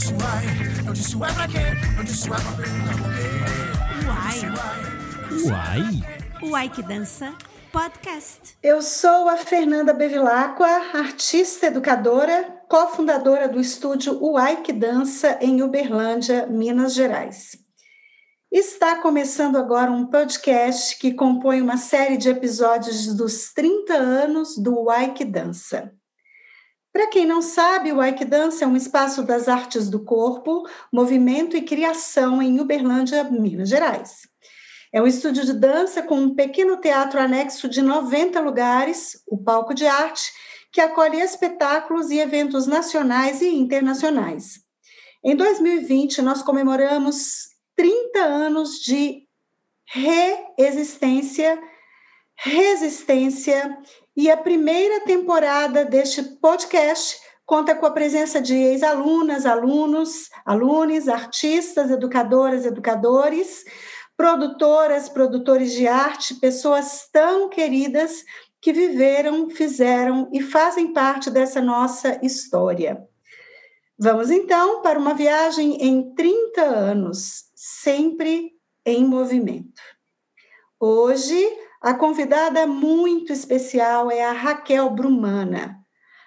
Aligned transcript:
disse 0.00 0.14
uai, 0.14 0.44
eu 0.86 0.92
disse 0.94 1.16
uai 1.16 1.34
pra 1.34 1.46
quê? 1.46 1.58
Eu 1.98 2.04
disse 2.04 2.30
uai 2.30 2.40
pra 2.40 2.52
perguntar 2.52 2.96
por 2.96 3.12
quê. 3.12 3.28
Uai. 4.08 5.52
Uai. 5.52 6.50
Uai 6.50 6.68
que 6.70 6.82
dança 6.82 7.34
podcast. 7.70 8.56
Eu 8.62 8.80
sou 8.80 9.28
a 9.28 9.36
Fernanda 9.36 9.92
Bevilacqua, 9.92 10.66
artista 10.94 11.66
educadora, 11.66 12.62
cofundadora 12.66 13.46
do 13.46 13.60
estúdio 13.60 14.18
Uai 14.24 14.62
que 14.62 14.72
Dança 14.72 15.38
em 15.40 15.62
Uberlândia, 15.62 16.46
Minas 16.46 16.94
Gerais. 16.94 17.58
Está 18.50 18.96
começando 19.02 19.56
agora 19.56 19.92
um 19.92 20.06
podcast 20.06 20.98
que 20.98 21.12
compõe 21.12 21.60
uma 21.60 21.76
série 21.76 22.16
de 22.16 22.30
episódios 22.30 23.14
dos 23.14 23.52
30 23.52 23.92
anos 23.92 24.56
do 24.56 24.80
Uai 24.80 25.12
que 25.12 25.26
Dança. 25.26 25.92
Para 26.92 27.06
quem 27.06 27.24
não 27.24 27.40
sabe, 27.40 27.92
o 27.92 28.04
Ike 28.04 28.24
Dance 28.24 28.64
é 28.64 28.66
um 28.66 28.76
espaço 28.76 29.22
das 29.22 29.48
artes 29.48 29.88
do 29.88 30.04
corpo, 30.04 30.68
movimento 30.92 31.56
e 31.56 31.62
criação 31.62 32.42
em 32.42 32.58
Uberlândia, 32.58 33.22
Minas 33.24 33.68
Gerais. 33.68 34.28
É 34.92 35.00
um 35.00 35.06
estúdio 35.06 35.44
de 35.44 35.52
dança 35.52 36.02
com 36.02 36.16
um 36.16 36.34
pequeno 36.34 36.76
teatro 36.78 37.20
anexo 37.20 37.68
de 37.68 37.80
90 37.80 38.40
lugares, 38.40 39.22
o 39.28 39.38
Palco 39.38 39.72
de 39.72 39.86
Arte, 39.86 40.32
que 40.72 40.80
acolhe 40.80 41.20
espetáculos 41.20 42.10
e 42.10 42.18
eventos 42.18 42.66
nacionais 42.66 43.40
e 43.40 43.48
internacionais. 43.48 44.60
Em 45.22 45.36
2020, 45.36 46.22
nós 46.22 46.42
comemoramos 46.42 47.50
30 47.76 48.18
anos 48.18 48.80
de 48.80 49.28
reexistência, 49.86 51.60
resistência 52.34 53.78
e 54.20 54.30
a 54.30 54.36
primeira 54.36 55.00
temporada 55.00 55.82
deste 55.82 56.22
podcast 56.22 57.18
conta 57.46 57.74
com 57.74 57.86
a 57.86 57.90
presença 57.90 58.38
de 58.38 58.54
ex-alunas, 58.54 59.46
alunos, 59.46 60.28
alunos, 60.44 61.08
artistas, 61.08 61.90
educadoras, 61.90 62.66
educadores, 62.66 63.64
produtoras, 64.18 65.08
produtores 65.08 65.72
de 65.72 65.88
arte, 65.88 66.34
pessoas 66.34 67.08
tão 67.10 67.48
queridas 67.48 68.22
que 68.60 68.74
viveram, 68.74 69.48
fizeram 69.48 70.28
e 70.34 70.42
fazem 70.42 70.92
parte 70.92 71.30
dessa 71.30 71.62
nossa 71.62 72.20
história. 72.22 73.02
Vamos 73.98 74.30
então 74.30 74.82
para 74.82 74.98
uma 74.98 75.14
viagem 75.14 75.78
em 75.80 76.14
30 76.14 76.60
anos, 76.60 77.44
sempre 77.54 78.52
em 78.84 79.02
movimento. 79.02 79.80
Hoje 80.78 81.42
a 81.80 81.94
convidada 81.94 82.66
muito 82.66 83.32
especial 83.32 84.10
é 84.10 84.22
a 84.22 84.32
Raquel 84.32 84.90
Brumana. 84.90 85.78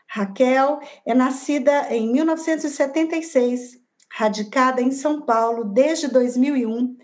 Raquel 0.10 0.80
é 1.06 1.14
nascida 1.14 1.94
em 1.94 2.12
1976, 2.12 3.80
radicada 4.12 4.82
em 4.82 4.92
São 4.92 5.22
Paulo 5.22 5.66
desde 5.66 6.08
2001, 6.08 6.98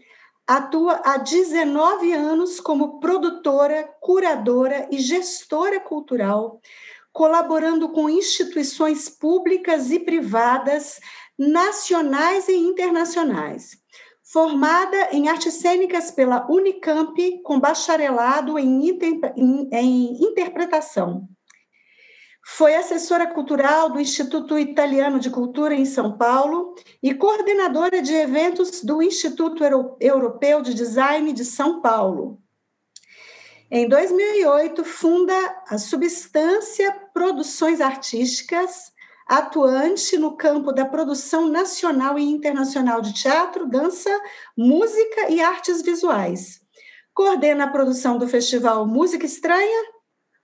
atua 0.47 0.99
há 1.05 1.17
19 1.17 2.11
anos 2.11 2.59
como 2.59 2.99
produtora, 2.99 3.87
curadora 4.01 4.87
e 4.91 4.97
gestora 4.97 5.79
cultural, 5.79 6.59
colaborando 7.13 7.89
com 7.89 8.09
instituições 8.09 9.09
públicas 9.09 9.91
e 9.91 9.99
privadas, 9.99 10.99
nacionais 11.37 12.47
e 12.47 12.55
internacionais 12.55 13.78
formada 14.31 15.09
em 15.11 15.27
artes 15.27 15.55
cênicas 15.55 16.11
pela 16.11 16.45
Unicamp, 16.51 17.41
com 17.41 17.59
bacharelado 17.59 18.59
em, 18.59 18.87
em, 19.35 19.69
em, 19.71 20.23
interpretação. 20.23 21.27
Foi 22.45 22.75
assessora 22.75 23.27
cultural 23.27 23.89
do 23.89 23.99
Instituto 23.99 24.57
Italiano 24.57 25.19
de 25.19 25.31
Cultura 25.31 25.73
em 25.73 25.85
São 25.85 26.15
Paulo 26.15 26.75
e 27.01 27.13
coordenadora 27.13 28.01
de 28.01 28.13
eventos 28.13 28.83
do 28.83 29.01
Instituto 29.01 29.63
Europeu 29.99 30.61
de 30.61 30.75
Design 30.75 31.33
de 31.33 31.43
São 31.43 31.81
Paulo. 31.81 32.39
Em 33.71 33.87
2008, 33.87 34.83
funda 34.83 35.63
a 35.67 35.77
Substância 35.77 36.91
Produções 37.13 37.81
Artísticas, 37.81 38.91
atuante 39.29 40.17
no 40.17 40.35
campo 40.35 40.73
da 40.73 40.83
produção 40.83 41.47
nacional 41.47 42.17
e 42.17 42.23
internacional 42.23 42.99
de 42.99 43.13
teatro, 43.13 43.67
dança, 43.67 44.09
música 44.57 45.29
e 45.29 45.39
artes 45.39 45.83
visuais. 45.83 46.59
Coordena 47.13 47.65
a 47.65 47.69
produção 47.69 48.17
do 48.17 48.27
festival 48.27 48.87
Música 48.87 49.27
Estranha, 49.27 49.83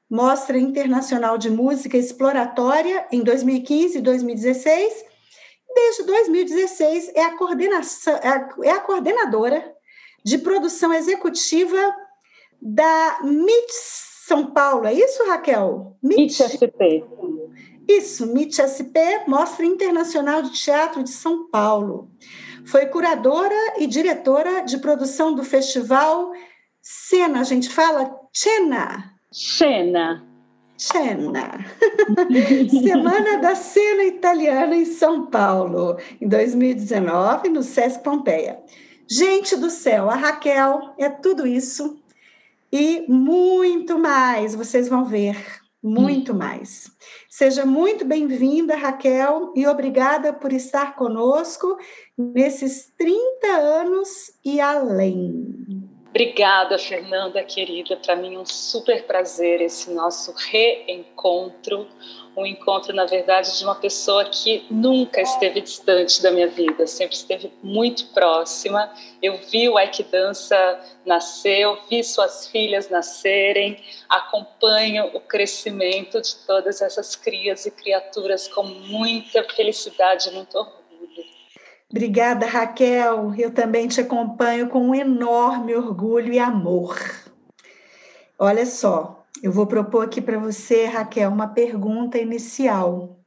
Mostra 0.07 0.59
Internacional 0.59 1.35
de 1.35 1.49
Música 1.49 1.97
Exploratória 1.97 3.07
em 3.11 3.23
2015 3.23 3.97
e 3.97 4.01
2016. 4.01 5.05
Desde 5.73 6.03
2016 6.03 7.11
é 7.15 7.23
a, 7.23 7.35
coordenação, 7.35 8.19
é 8.63 8.69
a 8.69 8.79
coordenadora 8.81 9.73
de 10.23 10.37
produção 10.37 10.93
executiva 10.93 11.77
da 12.61 13.19
MIT 13.23 13.73
São 14.27 14.51
Paulo. 14.51 14.85
É 14.85 14.93
isso, 14.93 15.25
Raquel? 15.25 15.97
MIT 16.03 16.43
SP. 16.53 17.03
Isso, 17.87 18.25
MIT 18.25 18.61
SP, 18.65 19.27
Mostra 19.27 19.65
Internacional 19.65 20.41
de 20.41 20.51
Teatro 20.51 21.03
de 21.03 21.11
São 21.11 21.47
Paulo. 21.49 22.09
Foi 22.65 22.87
curadora 22.87 23.75
e 23.77 23.85
diretora 23.85 24.61
de 24.61 24.77
produção 24.79 25.35
do 25.35 25.43
festival 25.43 26.31
Cena, 26.81 27.39
a 27.39 27.43
gente 27.43 27.67
fala 27.69 28.15
Cena. 28.31 29.11
Cena. 29.31 30.23
Cena. 30.77 31.65
Semana 32.69 33.37
da 33.39 33.55
Cena 33.55 34.03
Italiana 34.03 34.75
em 34.75 34.85
São 34.85 35.25
Paulo, 35.27 35.97
em 36.21 36.27
2019, 36.27 37.49
no 37.49 37.63
Sesc 37.63 38.03
Pompeia. 38.03 38.59
Gente 39.07 39.55
do 39.55 39.69
céu, 39.69 40.09
a 40.09 40.15
Raquel 40.15 40.93
é 40.97 41.09
tudo 41.09 41.47
isso 41.47 41.99
e 42.71 43.05
muito 43.07 43.97
mais, 43.97 44.53
vocês 44.53 44.87
vão 44.87 45.05
ver 45.05 45.37
muito 45.85 46.33
mais. 46.33 46.89
Seja 47.29 47.63
muito 47.63 48.03
bem-vinda, 48.03 48.75
Raquel, 48.75 49.53
e 49.55 49.67
obrigada 49.67 50.33
por 50.33 50.51
estar 50.51 50.95
conosco 50.95 51.77
nesses 52.17 52.91
30 52.97 53.47
anos 53.47 54.09
e 54.43 54.59
além. 54.59 55.45
Obrigada, 56.09 56.79
Fernanda, 56.79 57.43
querida. 57.43 57.97
Para 57.97 58.15
mim 58.15 58.35
um 58.35 58.45
super 58.45 59.05
prazer 59.05 59.61
esse 59.61 59.91
nosso 59.91 60.33
reencontro 60.35 61.85
um 62.35 62.45
encontro, 62.45 62.93
na 62.93 63.05
verdade, 63.05 63.57
de 63.57 63.63
uma 63.63 63.75
pessoa 63.75 64.25
que 64.25 64.65
nunca 64.69 65.21
esteve 65.21 65.61
distante 65.61 66.21
da 66.21 66.31
minha 66.31 66.47
vida, 66.47 66.85
sempre 66.85 67.15
esteve 67.15 67.51
muito 67.63 68.07
próxima. 68.07 68.91
Eu 69.21 69.37
vi 69.37 69.69
o 69.69 69.79
Ike 69.79 70.03
Dança 70.03 70.79
nascer, 71.05 71.59
eu 71.59 71.79
vi 71.89 72.03
suas 72.03 72.47
filhas 72.47 72.89
nascerem, 72.89 73.81
acompanho 74.09 75.05
o 75.13 75.21
crescimento 75.21 76.21
de 76.21 76.35
todas 76.45 76.81
essas 76.81 77.15
crias 77.15 77.65
e 77.65 77.71
criaturas 77.71 78.47
com 78.47 78.63
muita 78.63 79.43
felicidade 79.55 80.29
e 80.29 80.33
muito 80.33 80.57
orgulho. 80.57 80.85
Obrigada, 81.89 82.45
Raquel. 82.45 83.33
Eu 83.37 83.53
também 83.53 83.87
te 83.87 84.01
acompanho 84.01 84.67
com 84.69 84.89
um 84.89 84.95
enorme 84.95 85.73
orgulho 85.73 86.33
e 86.33 86.39
amor. 86.39 86.99
Olha 88.37 88.65
só, 88.65 89.14
eu 89.43 89.51
vou 89.51 89.67
propor 89.67 90.05
aqui 90.05 90.21
para 90.21 90.39
você, 90.39 90.85
Raquel, 90.85 91.29
uma 91.29 91.47
pergunta 91.47 92.17
inicial. 92.17 93.19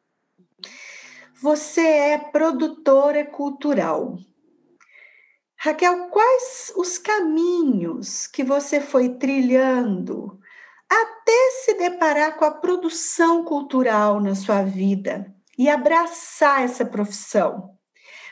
Você 1.40 1.80
é 1.80 2.18
produtora 2.18 3.24
cultural. 3.24 4.16
Raquel, 5.56 6.08
quais 6.08 6.72
os 6.76 6.98
caminhos 6.98 8.26
que 8.26 8.42
você 8.42 8.80
foi 8.80 9.10
trilhando 9.10 10.38
até 10.88 11.50
se 11.64 11.74
deparar 11.74 12.36
com 12.36 12.44
a 12.44 12.50
produção 12.50 13.44
cultural 13.44 14.20
na 14.20 14.34
sua 14.34 14.62
vida 14.62 15.32
e 15.58 15.68
abraçar 15.68 16.62
essa 16.62 16.84
profissão? 16.84 17.76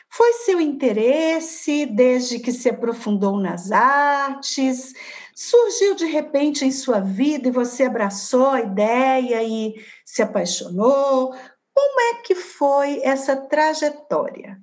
Foi 0.09 0.33
seu 0.33 0.59
interesse 0.59 1.85
desde 1.85 2.39
que 2.39 2.51
se 2.51 2.69
aprofundou 2.69 3.37
nas 3.37 3.71
artes? 3.71 4.93
Surgiu 5.39 5.93
de 5.93 6.07
repente 6.07 6.65
em 6.65 6.71
sua 6.71 6.99
vida 6.99 7.47
e 7.47 7.51
você 7.51 7.83
abraçou 7.83 8.47
a 8.47 8.61
ideia 8.61 9.43
e 9.43 9.75
se 10.03 10.23
apaixonou? 10.23 11.31
Como 11.75 12.01
é 12.01 12.23
que 12.23 12.33
foi 12.33 13.01
essa 13.03 13.35
trajetória? 13.35 14.57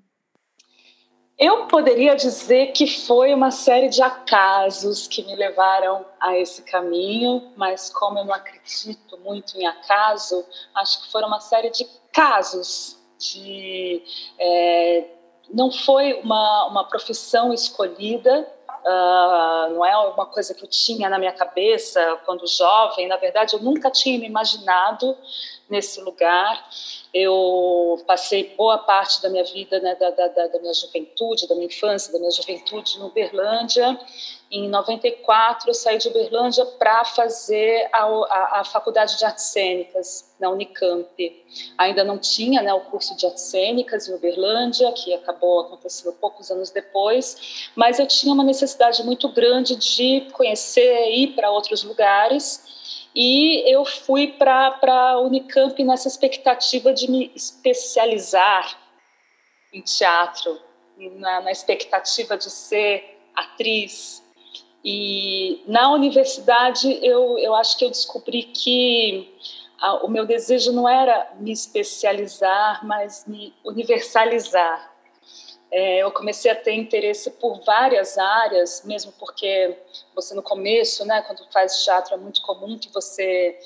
Eu 1.39 1.69
poderia 1.69 2.17
dizer 2.17 2.73
que 2.73 2.89
foi 2.89 3.33
uma 3.33 3.53
série 3.53 3.89
de 3.89 4.03
acasos 4.03 5.07
que 5.07 5.23
me 5.23 5.37
levaram 5.37 6.05
a 6.19 6.37
esse 6.37 6.63
caminho, 6.63 7.53
mas 7.57 7.89
como 7.89 8.19
eu 8.19 8.25
não 8.25 8.35
acredito 8.35 9.17
muito 9.19 9.57
em 9.57 9.65
acaso, 9.69 10.45
acho 10.75 11.05
que 11.05 11.13
foram 11.13 11.29
uma 11.29 11.41
série 11.41 11.71
de 11.71 11.87
casos 12.13 12.99
de 13.17 14.03
é, 14.41 15.05
não 15.53 15.71
foi 15.71 16.15
uma, 16.15 16.67
uma 16.67 16.85
profissão 16.89 17.53
escolhida, 17.53 18.53
uh, 18.85 19.75
não 19.75 19.85
é 19.85 19.97
uma 19.97 20.27
coisa 20.27 20.55
que 20.55 20.63
eu 20.63 20.69
tinha 20.69 21.09
na 21.09 21.19
minha 21.19 21.33
cabeça 21.33 22.21
quando 22.25 22.47
jovem. 22.47 23.09
Na 23.09 23.17
verdade, 23.17 23.55
eu 23.55 23.61
nunca 23.61 23.91
tinha 23.91 24.19
me 24.19 24.27
imaginado 24.27 25.17
nesse 25.69 26.01
lugar. 26.01 26.69
Eu 27.13 28.03
passei 28.07 28.55
boa 28.57 28.79
parte 28.79 29.23
da 29.23 29.29
minha 29.29 29.45
vida, 29.45 29.79
né, 29.81 29.95
da, 29.95 30.11
da, 30.11 30.29
da, 30.29 30.59
minha 30.59 30.75
juventude, 30.75 31.49
da 31.49 31.55
minha 31.55 31.67
infância, 31.67 32.13
da 32.13 32.19
minha 32.19 32.31
juventude 32.31 32.99
em 32.99 33.03
Uberlândia. 33.03 33.99
Em 34.57 34.69
94, 34.69 35.69
eu 35.69 35.75
saí 35.75 35.99
de 35.99 36.07
Uberlândia 36.07 36.65
para 36.65 37.05
fazer 37.05 37.89
a, 37.93 38.05
a, 38.05 38.61
a, 38.61 38.65
Faculdade 38.65 39.19
de 39.19 39.25
Artes 39.25 39.47
Cênicas 39.47 40.33
na 40.39 40.49
Unicamp. 40.49 41.45
Ainda 41.77 42.05
não 42.05 42.19
tinha 42.19 42.63
né, 42.63 42.73
o 42.73 42.83
curso 42.83 43.17
de 43.17 43.27
Artes 43.27 43.43
Cênicas 43.43 44.07
em 44.07 44.15
Uberlândia, 44.15 44.93
que 44.93 45.13
acabou 45.13 45.63
acontecendo 45.63 46.15
poucos 46.21 46.53
anos 46.53 46.71
depois, 46.71 47.69
mas 47.75 47.99
eu 47.99 48.07
tinha 48.07 48.33
uma 48.33 48.45
necessidade 48.45 49.03
muito 49.03 49.29
grande 49.29 49.75
de 49.75 50.29
conhecer, 50.33 51.11
ir 51.11 51.35
para 51.35 51.51
outros 51.51 51.83
lugares 51.83 53.09
e 53.13 53.69
eu 53.69 53.85
fui 53.85 54.29
para 54.29 54.79
a 54.83 55.21
Unicamp 55.21 55.83
nessa 55.83 56.07
expectativa 56.07 56.95
de 56.95 57.11
me 57.11 57.33
especializar 57.35 58.79
em 59.73 59.81
teatro, 59.81 60.61
na, 60.97 61.41
na 61.41 61.51
expectativa 61.51 62.37
de 62.37 62.51
ser 62.51 63.19
atriz. 63.35 64.24
E 64.85 65.63
na 65.67 65.91
universidade 65.93 66.99
eu, 67.03 67.39
eu 67.39 67.55
acho 67.55 67.79
que 67.79 67.85
eu 67.85 67.91
descobri 67.91 68.43
que 68.43 69.35
a, 69.81 70.05
o 70.05 70.09
meu 70.09 70.27
desejo 70.27 70.73
não 70.73 70.89
era 70.89 71.33
me 71.41 71.53
especializar, 71.53 72.87
mas 72.87 73.25
me 73.27 73.55
universalizar 73.65 74.95
é, 75.75 75.99
eu 75.99 76.13
comecei 76.13 76.53
a 76.53 76.55
ter 76.55 76.73
interesse 76.75 77.33
por 77.33 77.61
várias 77.65 78.17
áreas, 78.17 78.85
mesmo 78.85 79.13
porque 79.19 79.77
você 80.15 80.33
no 80.33 80.41
começo, 80.41 81.05
né, 81.05 81.21
quando 81.23 81.45
faz 81.51 81.83
teatro, 81.83 82.15
é 82.15 82.17
muito 82.17 82.41
comum 82.43 82.79
que 82.79 82.93
você 82.93 83.59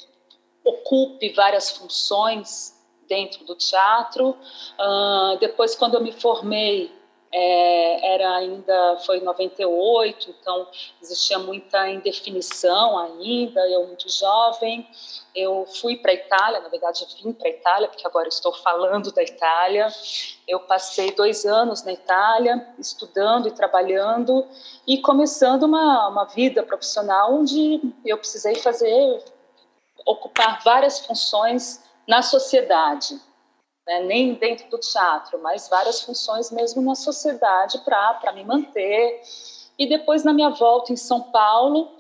ocupe 0.65 1.29
várias 1.35 1.71
funções 1.71 2.75
dentro 3.07 3.45
do 3.45 3.55
teatro. 3.55 4.31
Uh, 4.31 5.39
depois, 5.39 5.77
quando 5.77 5.97
eu 5.97 6.03
me 6.03 6.13
formei, 6.13 6.91
é, 7.31 8.15
era 8.15 8.37
ainda 8.37 8.97
foi 9.05 9.19
em 9.19 9.23
98, 9.23 10.31
então 10.31 10.67
existia 11.03 11.39
muita 11.39 11.89
indefinição 11.89 12.99
ainda, 12.99 13.61
eu 13.69 13.87
muito 13.87 14.11
jovem. 14.11 14.89
Eu 15.35 15.67
fui 15.67 15.97
para 15.97 16.11
a 16.11 16.15
Itália, 16.15 16.61
na 16.61 16.69
verdade 16.69 17.07
vim 17.23 17.33
para 17.33 17.49
a 17.49 17.51
Itália, 17.51 17.89
porque 17.89 18.07
agora 18.07 18.29
estou 18.29 18.53
falando 18.53 19.13
da 19.13 19.23
Itália. 19.23 19.89
Eu 20.47 20.61
passei 20.61 21.13
dois 21.13 21.45
anos 21.45 21.83
na 21.85 21.93
Itália, 21.93 22.67
estudando 22.79 23.47
e 23.47 23.53
trabalhando, 23.53 24.47
e 24.87 24.99
começando 24.99 25.65
uma, 25.65 26.09
uma 26.09 26.25
vida 26.25 26.63
profissional 26.63 27.35
onde 27.35 27.81
eu 28.05 28.17
precisei 28.17 28.55
fazer, 28.57 29.23
ocupar 30.07 30.63
várias 30.65 30.99
funções 31.01 31.85
na 32.07 32.23
sociedade 32.23 33.21
né, 33.89 34.03
nem 34.03 34.35
dentro 34.35 34.69
do 34.69 34.77
teatro, 34.77 35.41
mas 35.43 35.67
várias 35.67 36.03
funções 36.03 36.51
mesmo 36.51 36.83
na 36.83 36.95
sociedade 36.95 37.79
para 37.79 38.33
me 38.35 38.45
manter. 38.45 39.23
E 39.79 39.89
depois, 39.89 40.23
na 40.25 40.35
minha 40.35 40.51
volta 40.51 40.93
em 40.93 40.97
São 40.97 41.23
Paulo, 41.23 41.91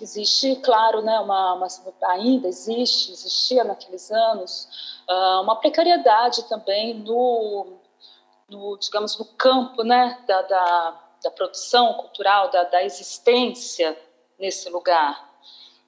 existe, 0.00 0.56
claro, 0.56 1.02
né, 1.02 1.20
uma, 1.20 1.52
uma, 1.52 1.66
ainda 2.04 2.48
existe, 2.48 3.12
existia 3.12 3.64
naqueles 3.64 4.10
anos, 4.10 4.66
uh, 5.10 5.42
uma 5.42 5.56
precariedade 5.56 6.48
também 6.48 6.94
no, 6.94 7.66
no, 8.48 8.78
digamos, 8.78 9.18
no 9.18 9.26
campo 9.26 9.84
né, 9.84 10.18
da, 10.26 10.40
da, 10.40 11.00
da 11.22 11.30
produção 11.30 11.92
cultural, 11.94 12.50
da, 12.50 12.64
da 12.64 12.82
existência 12.82 13.94
nesse 14.38 14.70
lugar. 14.70 15.34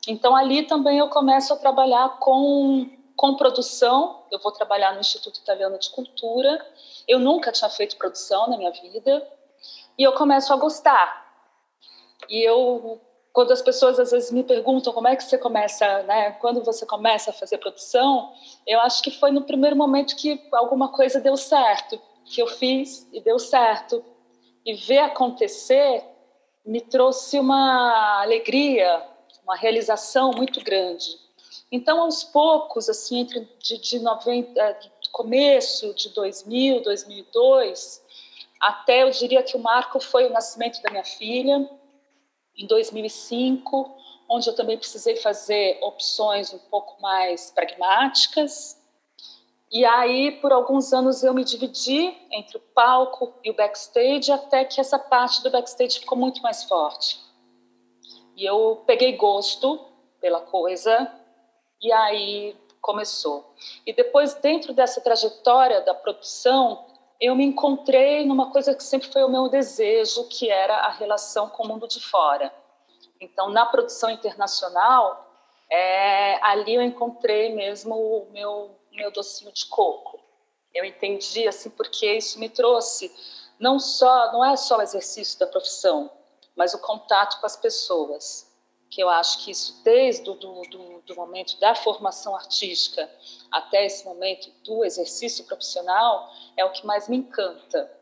Então, 0.07 0.37
ali 0.37 0.65
também 0.65 0.99
eu 0.99 1.09
começo 1.09 1.55
a 1.55 1.57
trabalhar 1.57 2.19
com 2.19 2.96
com 3.17 3.35
produção, 3.35 4.25
eu 4.31 4.39
vou 4.39 4.53
trabalhar 4.53 4.93
no 4.93 5.01
Instituto 5.01 5.39
Italiano 5.39 5.79
de 5.79 5.89
Cultura. 5.91 6.65
Eu 7.09 7.19
nunca 7.19 7.51
tinha 7.51 7.71
feito 7.71 7.97
produção 7.97 8.49
na 8.49 8.59
minha 8.59 8.71
vida 8.71 9.27
e 9.99 10.03
eu 10.03 10.13
começo 10.13 10.53
a 10.53 10.57
gostar. 10.57 11.25
E 12.29 12.43
eu, 12.47 13.01
quando 13.33 13.53
as 13.53 13.63
pessoas 13.63 13.99
às 13.99 14.11
vezes 14.11 14.31
me 14.31 14.45
perguntam 14.45 14.93
como 14.93 15.09
é 15.09 15.17
que 15.17 15.25
você 15.25 15.39
começa, 15.39 16.03
né? 16.03 16.33
Quando 16.33 16.63
você 16.63 16.85
começa 16.85 17.31
a 17.31 17.35
fazer 17.35 17.59
produção, 17.59 18.33
eu 18.67 18.81
acho 18.81 19.03
que 19.03 19.11
foi 19.11 19.31
no 19.31 19.43
primeiro 19.43 19.77
momento 19.77 20.15
que 20.15 20.47
alguma 20.53 20.93
coisa 20.93 21.19
deu 21.19 21.37
certo, 21.37 21.99
que 22.25 22.43
eu 22.43 22.47
fiz 22.47 23.09
e 23.13 23.21
deu 23.21 23.39
certo. 23.39 24.05
E 24.65 24.75
ver 24.75 24.99
acontecer 24.99 26.05
me 26.65 26.81
trouxe 26.81 27.39
uma 27.39 28.21
alegria, 28.21 29.03
uma 29.45 29.57
realização 29.57 30.33
muito 30.33 30.63
grande. 30.63 31.26
Então, 31.77 32.01
aos 32.01 32.25
poucos, 32.25 32.89
assim, 32.89 33.19
entre 33.19 33.47
de, 33.59 33.77
de 33.77 33.99
90, 33.99 34.59
é, 34.59 34.79
começo 35.13 35.93
de 35.93 36.09
2000, 36.09 36.83
2002, 36.83 38.03
até 38.59 39.03
eu 39.03 39.11
diria 39.11 39.43
que 39.43 39.59
o 39.59 39.61
marco 39.61 40.01
foi 40.01 40.25
o 40.25 40.33
nascimento 40.33 40.81
da 40.81 40.91
minha 40.91 41.05
filha, 41.05 41.69
em 42.57 42.67
2005, 42.67 43.95
onde 44.27 44.49
eu 44.49 44.55
também 44.55 44.79
precisei 44.79 45.17
fazer 45.17 45.79
opções 45.83 46.51
um 46.55 46.59
pouco 46.59 46.99
mais 47.03 47.51
pragmáticas. 47.51 48.83
E 49.71 49.85
aí, 49.85 50.33
por 50.41 50.55
alguns 50.55 50.95
anos, 50.95 51.23
eu 51.23 51.35
me 51.35 51.45
dividi 51.45 52.17
entre 52.33 52.57
o 52.57 52.61
palco 52.75 53.35
e 53.45 53.51
o 53.51 53.55
backstage, 53.55 54.33
até 54.33 54.65
que 54.65 54.81
essa 54.81 54.99
parte 54.99 55.43
do 55.43 55.51
backstage 55.51 56.01
ficou 56.01 56.17
muito 56.17 56.41
mais 56.41 56.63
forte. 56.65 57.21
E 58.35 58.47
eu 58.47 58.83
peguei 58.87 59.15
gosto 59.15 59.79
pela 60.23 60.41
coisa, 60.41 61.13
e 61.81 61.93
aí 61.93 62.57
começou. 62.81 63.53
E 63.85 63.93
depois, 63.93 64.35
dentro 64.35 64.73
dessa 64.73 65.01
trajetória 65.01 65.81
da 65.81 65.95
produção, 65.95 66.87
eu 67.21 67.35
me 67.35 67.45
encontrei 67.45 68.25
numa 68.25 68.51
coisa 68.51 68.75
que 68.75 68.83
sempre 68.85 69.11
foi 69.11 69.25
o 69.25 69.29
meu 69.29 69.49
desejo, 69.49 70.29
que 70.29 70.51
era 70.51 70.77
a 70.77 70.91
relação 70.91 71.49
com 71.49 71.65
o 71.65 71.69
mundo 71.69 71.89
de 71.89 72.01
fora. 72.01 72.53
Então, 73.21 73.51
na 73.51 73.67
produção 73.67 74.11
internacional, 74.11 75.27
é, 75.71 76.39
ali 76.45 76.75
eu 76.75 76.83
encontrei 76.83 77.55
mesmo 77.55 77.95
o 77.95 78.31
meu, 78.31 78.77
meu 78.93 79.11
docinho 79.11 79.53
de 79.53 79.67
coco. 79.67 80.21
Eu 80.75 80.85
entendi 80.85 81.49
assim 81.49 81.71
porque 81.71 82.07
isso 82.17 82.39
me 82.39 82.49
trouxe 82.49 83.11
não 83.59 83.79
só 83.79 84.33
não 84.33 84.45
é 84.45 84.55
só 84.55 84.79
o 84.79 84.83
exercício 84.83 85.39
da 85.39 85.47
profissão, 85.47 86.11
mas 86.55 86.75
o 86.75 86.79
contato 86.79 87.41
com 87.41 87.47
as 87.47 87.57
pessoas 87.57 88.46
que 88.97 89.03
eu 89.03 89.11
acho 89.11 89.45
que 89.45 89.51
isso, 89.51 89.83
desde 89.85 90.31
o 90.31 90.33
do, 90.33 90.63
do, 90.71 91.03
do, 91.03 91.17
momento 91.17 91.61
da 91.61 91.75
formação 91.75 92.35
artística 92.35 93.07
até 93.53 93.85
esse 93.85 94.07
momento 94.07 94.51
do 94.65 94.83
exercício 94.87 95.45
profissional, 95.45 96.33
é 96.57 96.65
o 96.65 96.73
que 96.73 96.87
mais 96.87 97.07
me 97.07 97.19
encanta. 97.19 97.93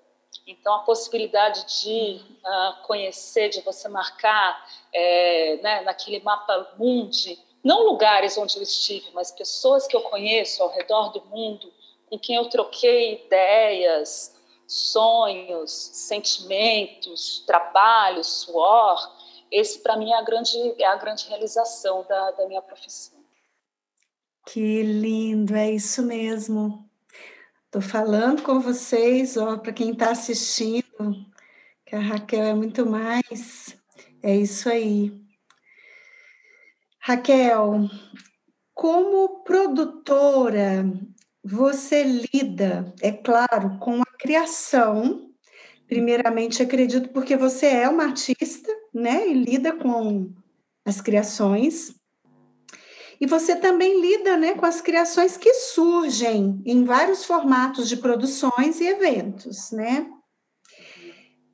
Então, 0.46 0.72
a 0.72 0.78
possibilidade 0.84 1.82
de 1.82 2.20
uh, 2.20 2.86
conhecer, 2.86 3.48
de 3.48 3.60
você 3.62 3.88
marcar 3.88 4.64
é, 4.92 5.56
né, 5.64 5.80
naquele 5.80 6.20
mapa 6.20 6.74
mundi, 6.78 7.40
não 7.64 7.82
lugares 7.86 8.38
onde 8.38 8.56
eu 8.56 8.62
estive, 8.62 9.10
mas 9.12 9.32
pessoas 9.32 9.88
que 9.88 9.96
eu 9.96 10.02
conheço 10.02 10.62
ao 10.62 10.68
redor 10.68 11.10
do 11.10 11.24
mundo, 11.24 11.74
com 12.08 12.16
quem 12.16 12.36
eu 12.36 12.48
troquei 12.48 13.24
ideias, 13.24 14.40
sonhos, 14.64 15.72
sentimentos, 15.72 17.42
trabalho, 17.44 18.22
suor, 18.22 19.13
esse 19.54 19.78
para 19.78 19.96
mim 19.96 20.10
é 20.10 20.18
a 20.18 20.22
grande 20.22 20.58
é 20.82 20.86
a 20.86 20.96
grande 20.96 21.28
realização 21.28 22.04
da, 22.08 22.32
da 22.32 22.46
minha 22.46 22.60
profissão. 22.60 23.22
Que 24.46 24.82
lindo, 24.82 25.54
é 25.54 25.70
isso 25.70 26.02
mesmo. 26.02 26.90
Estou 27.66 27.80
falando 27.80 28.42
com 28.42 28.60
vocês, 28.60 29.36
ó, 29.36 29.56
para 29.56 29.72
quem 29.72 29.92
está 29.92 30.10
assistindo, 30.10 30.84
que 31.86 31.96
a 31.96 32.00
Raquel 32.00 32.44
é 32.44 32.54
muito 32.54 32.84
mais. 32.84 33.76
É 34.22 34.36
isso 34.36 34.68
aí. 34.68 35.12
Raquel, 37.00 37.88
como 38.74 39.44
produtora, 39.44 40.84
você 41.42 42.02
lida, 42.02 42.92
é 43.02 43.12
claro, 43.12 43.78
com 43.78 44.00
a 44.00 44.18
criação. 44.18 45.33
Primeiramente, 45.86 46.62
acredito 46.62 47.10
porque 47.10 47.36
você 47.36 47.66
é 47.66 47.88
uma 47.88 48.04
artista, 48.04 48.72
né? 48.92 49.28
E 49.28 49.34
lida 49.34 49.72
com 49.72 50.32
as 50.84 51.00
criações. 51.00 51.94
E 53.20 53.26
você 53.26 53.56
também 53.56 54.00
lida 54.00 54.36
né, 54.36 54.54
com 54.54 54.66
as 54.66 54.80
criações 54.80 55.36
que 55.36 55.54
surgem 55.54 56.60
em 56.66 56.84
vários 56.84 57.24
formatos 57.24 57.88
de 57.88 57.96
produções 57.96 58.80
e 58.80 58.86
eventos, 58.86 59.70
né? 59.70 60.10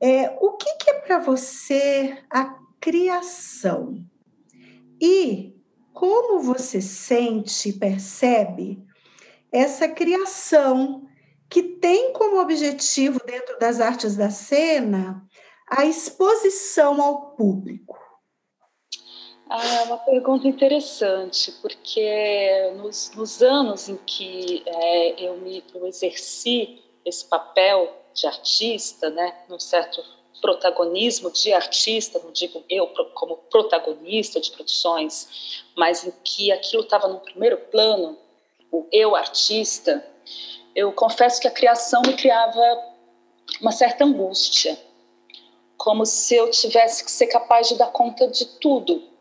É, 0.01 0.35
o 0.41 0.53
que, 0.53 0.77
que 0.77 0.89
é 0.89 0.93
para 0.95 1.19
você 1.19 2.17
a 2.29 2.57
criação? 2.79 4.03
E 4.99 5.55
como 5.93 6.39
você 6.39 6.81
sente 6.81 7.69
e 7.69 7.73
percebe 7.73 8.83
essa 9.51 9.87
criação 9.87 11.07
que 11.51 11.61
tem 11.61 12.13
como 12.13 12.39
objetivo, 12.39 13.19
dentro 13.25 13.59
das 13.59 13.81
artes 13.81 14.15
da 14.15 14.29
cena, 14.29 15.21
a 15.69 15.83
exposição 15.83 17.01
ao 17.01 17.31
público? 17.35 17.99
Ah, 19.49 19.65
é 19.65 19.81
uma 19.83 19.97
pergunta 19.97 20.47
interessante, 20.47 21.51
porque 21.61 22.71
nos, 22.77 23.11
nos 23.13 23.43
anos 23.43 23.89
em 23.89 23.97
que 23.97 24.63
é, 24.65 25.25
eu 25.25 25.35
me 25.39 25.61
eu 25.75 25.85
exerci 25.85 26.81
esse 27.03 27.25
papel 27.25 27.97
de 28.13 28.25
artista, 28.25 29.09
né, 29.09 29.43
num 29.49 29.59
certo 29.59 30.01
protagonismo 30.39 31.29
de 31.31 31.51
artista, 31.51 32.17
não 32.23 32.31
digo 32.31 32.63
eu 32.69 32.87
como 33.13 33.35
protagonista 33.49 34.39
de 34.39 34.51
produções, 34.51 35.65
mas 35.75 36.05
em 36.05 36.13
que 36.23 36.49
aquilo 36.49 36.83
estava 36.83 37.09
no 37.09 37.19
primeiro 37.19 37.57
plano, 37.57 38.17
o 38.71 38.87
eu 38.89 39.17
artista, 39.17 40.01
eu 40.75 40.91
confesso 40.91 41.41
que 41.41 41.47
a 41.47 41.51
criação 41.51 42.01
me 42.05 42.13
criava 42.13 42.61
uma 43.59 43.71
certa 43.71 44.05
angústia, 44.05 44.77
como 45.77 46.05
se 46.05 46.35
eu 46.35 46.49
tivesse 46.51 47.03
que 47.03 47.11
ser 47.11 47.27
capaz 47.27 47.67
de 47.67 47.75
dar 47.75 47.91
conta 47.91 48.27
de 48.27 48.45
tudo, 48.45 49.11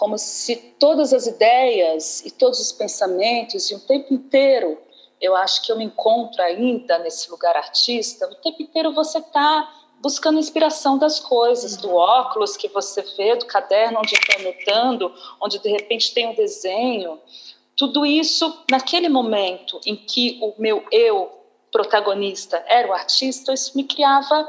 como 0.00 0.16
se 0.16 0.56
todas 0.78 1.12
as 1.12 1.26
ideias 1.26 2.24
e 2.24 2.30
todos 2.30 2.58
os 2.58 2.72
pensamentos 2.72 3.70
e 3.70 3.74
o 3.74 3.80
tempo 3.80 4.14
inteiro 4.14 4.78
eu 5.20 5.36
acho 5.36 5.62
que 5.62 5.70
eu 5.70 5.76
me 5.76 5.84
encontro 5.84 6.40
ainda 6.42 6.98
nesse 7.00 7.30
lugar 7.30 7.54
artista 7.54 8.26
o 8.26 8.34
tempo 8.36 8.62
inteiro 8.62 8.94
você 8.94 9.18
está 9.18 9.70
buscando 10.00 10.38
inspiração 10.38 10.96
das 10.96 11.20
coisas 11.20 11.76
do 11.76 11.94
óculos 11.94 12.56
que 12.56 12.68
você 12.68 13.02
vê 13.14 13.36
do 13.36 13.44
caderno 13.44 13.98
onde 13.98 14.14
está 14.14 14.36
anotando 14.38 15.12
onde 15.38 15.58
de 15.58 15.68
repente 15.68 16.14
tem 16.14 16.28
um 16.28 16.34
desenho 16.34 17.20
tudo 17.80 18.04
isso 18.04 18.62
naquele 18.70 19.08
momento 19.08 19.80
em 19.86 19.96
que 19.96 20.38
o 20.42 20.52
meu 20.58 20.84
eu 20.92 21.32
protagonista 21.72 22.62
era 22.68 22.86
o 22.86 22.92
artista 22.92 23.54
isso 23.54 23.74
me 23.74 23.84
criava 23.84 24.46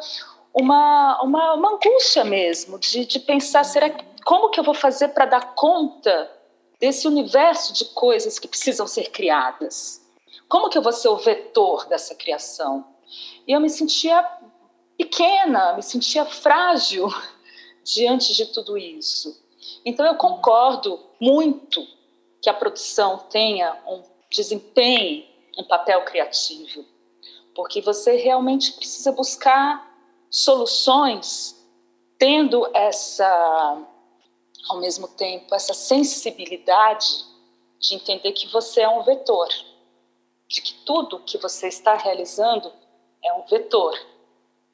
uma, 0.53 1.21
uma, 1.23 1.53
uma 1.53 1.69
angústia 1.75 2.25
mesmo 2.25 2.77
de, 2.77 3.05
de 3.05 3.19
pensar 3.21 3.63
será 3.63 3.89
como 4.25 4.49
que 4.49 4.59
eu 4.59 4.65
vou 4.65 4.73
fazer 4.73 5.07
para 5.09 5.25
dar 5.27 5.55
conta 5.55 6.29
desse 6.77 7.07
universo 7.07 7.71
de 7.71 7.85
coisas 7.85 8.37
que 8.37 8.49
precisam 8.49 8.85
ser 8.85 9.11
criadas? 9.11 10.05
Como 10.49 10.69
que 10.69 10.77
eu 10.77 10.81
vou 10.81 10.91
ser 10.91 11.07
o 11.07 11.15
vetor 11.15 11.87
dessa 11.87 12.13
criação? 12.13 12.85
E 13.47 13.53
eu 13.53 13.61
me 13.61 13.69
sentia 13.69 14.27
pequena, 14.97 15.71
me 15.73 15.81
sentia 15.81 16.25
frágil 16.25 17.07
diante 17.81 18.35
de 18.35 18.47
tudo 18.47 18.77
isso. 18.77 19.41
Então 19.85 20.05
eu 20.05 20.15
concordo 20.15 20.99
muito 21.17 21.87
que 22.41 22.49
a 22.49 22.53
produção 22.53 23.19
tenha 23.29 23.77
um 23.87 24.03
desempenho, 24.29 25.25
um 25.57 25.63
papel 25.63 26.03
criativo, 26.05 26.85
porque 27.53 27.81
você 27.81 28.15
realmente 28.15 28.73
precisa 28.73 29.11
buscar 29.11 29.89
soluções 30.29 31.55
tendo 32.17 32.69
essa 32.73 33.87
ao 34.69 34.79
mesmo 34.79 35.07
tempo, 35.07 35.53
essa 35.53 35.73
sensibilidade 35.73 37.25
de 37.79 37.95
entender 37.95 38.31
que 38.31 38.47
você 38.47 38.81
é 38.81 38.89
um 38.89 39.01
vetor, 39.01 39.47
de 40.47 40.61
que 40.61 40.73
tudo 40.85 41.19
que 41.19 41.37
você 41.37 41.67
está 41.67 41.95
realizando 41.95 42.71
é 43.23 43.33
um 43.33 43.45
vetor, 43.47 43.97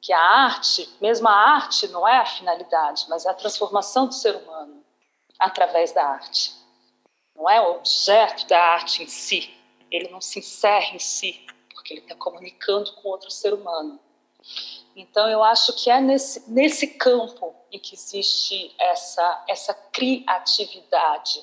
que 0.00 0.12
a 0.12 0.20
arte, 0.20 0.88
mesmo 1.00 1.26
a 1.26 1.32
arte 1.32 1.88
não 1.88 2.06
é 2.06 2.18
a 2.18 2.26
finalidade, 2.26 3.06
mas 3.08 3.24
é 3.24 3.30
a 3.30 3.34
transformação 3.34 4.06
do 4.06 4.14
ser 4.14 4.36
humano 4.36 4.84
através 5.38 5.92
da 5.92 6.04
arte. 6.04 6.57
Não 7.38 7.48
é 7.48 7.60
o 7.60 7.76
objeto 7.76 8.48
da 8.48 8.58
arte 8.58 9.04
em 9.04 9.06
si, 9.06 9.48
ele 9.92 10.08
não 10.08 10.20
se 10.20 10.40
encerra 10.40 10.96
em 10.96 10.98
si, 10.98 11.46
porque 11.72 11.94
ele 11.94 12.00
está 12.00 12.16
comunicando 12.16 12.92
com 12.94 13.08
outro 13.08 13.30
ser 13.30 13.54
humano. 13.54 14.00
Então, 14.96 15.28
eu 15.28 15.44
acho 15.44 15.72
que 15.74 15.88
é 15.88 16.00
nesse, 16.00 16.50
nesse 16.50 16.88
campo 16.88 17.54
em 17.70 17.78
que 17.78 17.94
existe 17.94 18.74
essa, 18.76 19.44
essa 19.48 19.72
criatividade, 19.72 21.40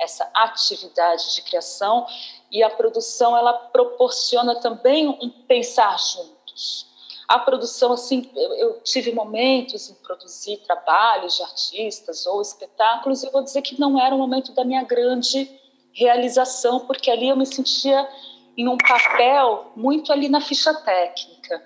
essa 0.00 0.28
atividade 0.34 1.36
de 1.36 1.42
criação, 1.42 2.04
e 2.50 2.64
a 2.64 2.70
produção 2.70 3.36
ela 3.36 3.52
proporciona 3.52 4.60
também 4.60 5.08
um 5.08 5.30
pensar 5.46 5.96
juntos. 6.00 6.95
A 7.28 7.38
produção, 7.40 7.92
assim, 7.92 8.30
eu, 8.36 8.54
eu 8.54 8.80
tive 8.82 9.12
momentos 9.12 9.90
em 9.90 9.94
produzir 9.94 10.58
trabalhos 10.58 11.36
de 11.36 11.42
artistas 11.42 12.24
ou 12.26 12.40
espetáculos, 12.40 13.22
e 13.22 13.26
eu 13.26 13.32
vou 13.32 13.42
dizer 13.42 13.62
que 13.62 13.80
não 13.80 14.00
era 14.00 14.14
o 14.14 14.18
momento 14.18 14.52
da 14.52 14.64
minha 14.64 14.84
grande 14.84 15.50
realização, 15.92 16.80
porque 16.80 17.10
ali 17.10 17.28
eu 17.28 17.36
me 17.36 17.46
sentia 17.46 18.08
em 18.56 18.68
um 18.68 18.76
papel 18.76 19.72
muito 19.74 20.12
ali 20.12 20.28
na 20.28 20.40
ficha 20.40 20.72
técnica. 20.72 21.62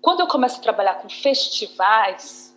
Quando 0.00 0.20
eu 0.20 0.28
começo 0.28 0.58
a 0.58 0.62
trabalhar 0.62 0.94
com 0.94 1.08
festivais, 1.08 2.56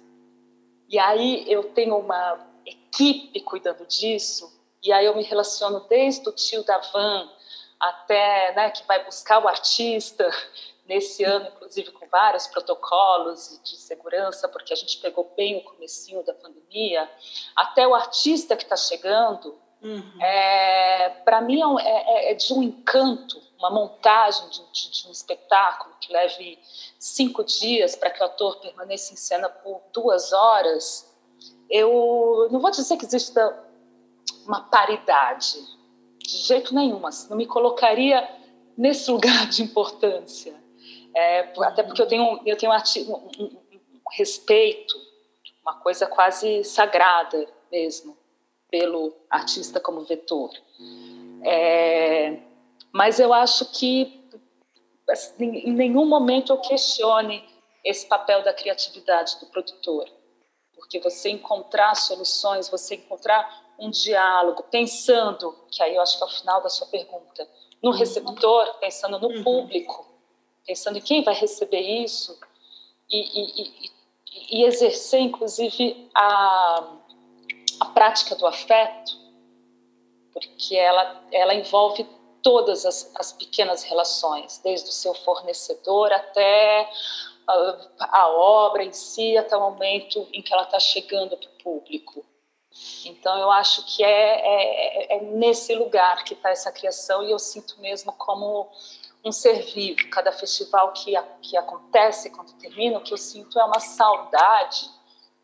e 0.87 0.99
aí 0.99 1.43
eu 1.47 1.63
tenho 1.71 1.97
uma 1.97 2.39
equipe 2.65 3.39
cuidando 3.41 3.85
disso, 3.87 4.53
e 4.83 4.91
aí 4.91 5.05
eu 5.05 5.15
me 5.15 5.23
relaciono 5.23 5.79
desde 5.89 6.27
o 6.29 6.31
tio 6.31 6.63
da 6.63 6.77
van 6.77 7.29
até, 7.79 8.53
né, 8.55 8.69
que 8.69 8.85
vai 8.87 9.03
buscar 9.03 9.43
o 9.43 9.47
artista, 9.47 10.29
nesse 10.87 11.23
ano, 11.23 11.47
inclusive, 11.47 11.91
com 11.91 12.07
vários 12.07 12.47
protocolos 12.47 13.59
de 13.63 13.77
segurança, 13.77 14.47
porque 14.49 14.73
a 14.73 14.75
gente 14.75 14.97
pegou 14.97 15.31
bem 15.35 15.57
o 15.57 15.63
comecinho 15.63 16.23
da 16.23 16.33
pandemia, 16.33 17.09
até 17.55 17.87
o 17.87 17.95
artista 17.95 18.55
que 18.55 18.63
está 18.63 18.75
chegando, 18.75 19.57
uhum. 19.81 20.21
é, 20.21 21.09
para 21.23 21.41
mim 21.41 21.61
é, 21.79 21.85
é, 21.87 22.31
é, 22.31 22.33
de 22.33 22.53
um 22.53 22.61
encanto 22.61 23.41
uma 23.63 23.69
montagem 23.69 24.49
de, 24.49 24.61
de, 24.73 24.91
de, 24.91 25.07
um 25.07 25.11
espetáculo 25.11 25.95
que 26.01 26.11
leve 26.11 26.59
cinco 26.99 27.45
dias 27.45 27.95
para 27.95 28.09
que 28.09 28.21
o 28.21 28.25
ator 28.25 28.57
permaneça 28.59 29.13
em 29.13 29.15
cena 29.15 29.47
por 29.47 29.81
duas 29.93 30.33
horas, 30.33 31.09
eu 31.69 32.49
não 32.51 32.59
vou 32.59 32.69
dizer 32.71 32.97
que 32.97 33.05
exista 33.05 33.57
uma 34.45 34.61
paridade, 34.61 35.57
de 36.19 36.37
jeito 36.39 36.75
nenhum, 36.75 36.99
não 37.29 37.37
me 37.37 37.45
colocaria 37.45 38.29
nesse 38.77 39.09
lugar 39.11 39.47
de 39.47 39.63
importância. 39.63 40.61
É, 41.15 41.53
até 41.63 41.83
porque 41.83 42.01
eu 42.01 42.07
tenho, 42.07 42.41
eu 42.45 42.57
tenho 42.57 42.71
um, 42.71 43.13
um, 43.39 43.45
um 43.45 44.11
respeito, 44.11 44.95
uma 45.61 45.75
coisa 45.75 46.07
quase 46.07 46.63
sagrada 46.63 47.47
mesmo, 47.71 48.17
pelo 48.69 49.13
artista 49.29 49.79
como 49.79 50.01
vetor. 50.01 50.51
É, 51.43 52.39
mas 52.91 53.19
eu 53.19 53.33
acho 53.33 53.65
que 53.71 54.23
assim, 55.09 55.57
em 55.57 55.73
nenhum 55.73 56.05
momento 56.05 56.53
eu 56.53 56.57
questione 56.57 57.43
esse 57.83 58.05
papel 58.07 58.43
da 58.43 58.53
criatividade 58.53 59.37
do 59.39 59.47
produtor, 59.47 60.09
porque 60.73 60.99
você 60.99 61.29
encontrar 61.29 61.95
soluções, 61.95 62.69
você 62.69 62.95
encontrar 62.95 63.63
um 63.77 63.89
diálogo, 63.89 64.63
pensando, 64.63 65.53
que 65.69 65.83
aí 65.83 65.95
eu 65.95 66.01
acho 66.01 66.17
que 66.17 66.23
é 66.23 66.27
o 66.27 66.29
final 66.29 66.61
da 66.61 66.69
sua 66.69 66.87
pergunta, 66.87 67.47
no 67.81 67.91
receptor, 67.91 68.75
pensando 68.79 69.19
no 69.19 69.27
uhum. 69.27 69.43
público, 69.43 70.12
pensando 70.65 70.97
em 70.97 71.01
quem 71.01 71.23
vai 71.23 71.33
receber 71.33 71.81
isso 71.81 72.37
e, 73.09 73.19
e, 73.19 73.61
e, 73.61 73.91
e 74.59 74.65
exercer, 74.65 75.19
inclusive, 75.19 76.09
a, 76.15 76.97
a 77.79 77.85
prática 77.87 78.35
do 78.35 78.47
afeto, 78.47 79.11
porque 80.31 80.75
ela, 80.75 81.23
ela 81.31 81.53
envolve 81.53 82.07
todas 82.41 82.85
as, 82.85 83.11
as 83.15 83.31
pequenas 83.33 83.83
relações, 83.83 84.59
desde 84.63 84.89
o 84.89 84.93
seu 84.93 85.13
fornecedor 85.13 86.11
até 86.11 86.89
a, 87.47 87.77
a 87.99 88.29
obra 88.29 88.83
em 88.83 88.91
si, 88.91 89.37
até 89.37 89.55
o 89.55 89.61
momento 89.61 90.27
em 90.33 90.41
que 90.41 90.53
ela 90.53 90.63
está 90.63 90.79
chegando 90.79 91.37
para 91.37 91.47
o 91.47 91.63
público. 91.63 92.25
Então, 93.05 93.37
eu 93.37 93.51
acho 93.51 93.85
que 93.85 94.03
é, 94.03 94.07
é, 94.09 95.17
é 95.17 95.21
nesse 95.21 95.75
lugar 95.75 96.23
que 96.23 96.33
está 96.33 96.49
essa 96.49 96.71
criação 96.71 97.23
e 97.23 97.31
eu 97.31 97.37
sinto 97.37 97.79
mesmo 97.79 98.11
como 98.13 98.69
um 99.23 99.31
ser 99.31 99.63
vivo. 99.73 100.09
Cada 100.09 100.31
festival 100.31 100.91
que, 100.91 101.13
que 101.41 101.55
acontece, 101.57 102.29
quando 102.29 102.53
termina, 102.53 102.97
o 102.97 103.01
que 103.01 103.13
eu 103.13 103.17
sinto 103.17 103.59
é 103.59 103.63
uma 103.63 103.79
saudade, 103.79 104.89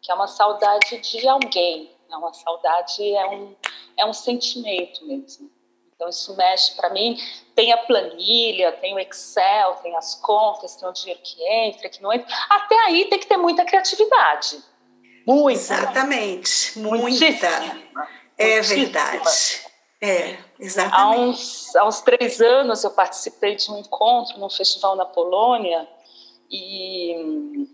que 0.01 0.11
é 0.11 0.15
uma 0.15 0.27
saudade 0.27 0.97
de 0.97 1.27
alguém, 1.27 1.91
é 2.11 2.15
uma 2.15 2.33
saudade, 2.33 3.15
é 3.15 3.27
um, 3.27 3.55
é 3.97 4.05
um 4.05 4.13
sentimento 4.13 5.05
mesmo. 5.05 5.49
Então, 5.95 6.07
isso 6.07 6.35
mexe 6.37 6.75
para 6.75 6.89
mim. 6.91 7.17
Tem 7.53 7.73
a 7.73 7.77
planilha, 7.77 8.71
tem 8.71 8.95
o 8.95 8.99
Excel, 8.99 9.75
tem 9.83 9.95
as 9.97 10.15
contas, 10.15 10.75
tem 10.77 10.87
o 10.87 10.93
dinheiro 10.93 11.19
que 11.21 11.43
entra, 11.43 11.89
que 11.89 12.01
não 12.01 12.13
entra. 12.13 12.27
Até 12.49 12.75
aí 12.85 13.05
tem 13.09 13.19
que 13.19 13.27
ter 13.27 13.35
muita 13.35 13.65
criatividade. 13.65 14.63
Muita. 15.27 15.59
Exatamente. 15.59 16.79
Muita. 16.79 16.95
É 18.37 18.61
Muitíssima. 18.61 18.75
verdade. 18.75 19.68
É, 20.01 20.37
exatamente. 20.59 20.95
Há 20.95 21.09
uns, 21.09 21.75
há 21.75 21.87
uns 21.87 22.01
três 22.01 22.39
anos 22.39 22.83
eu 22.83 22.91
participei 22.91 23.55
de 23.55 23.69
um 23.71 23.79
encontro 23.79 24.39
num 24.39 24.49
festival 24.49 24.95
na 24.95 25.05
Polônia 25.05 25.87
e, 26.49 27.67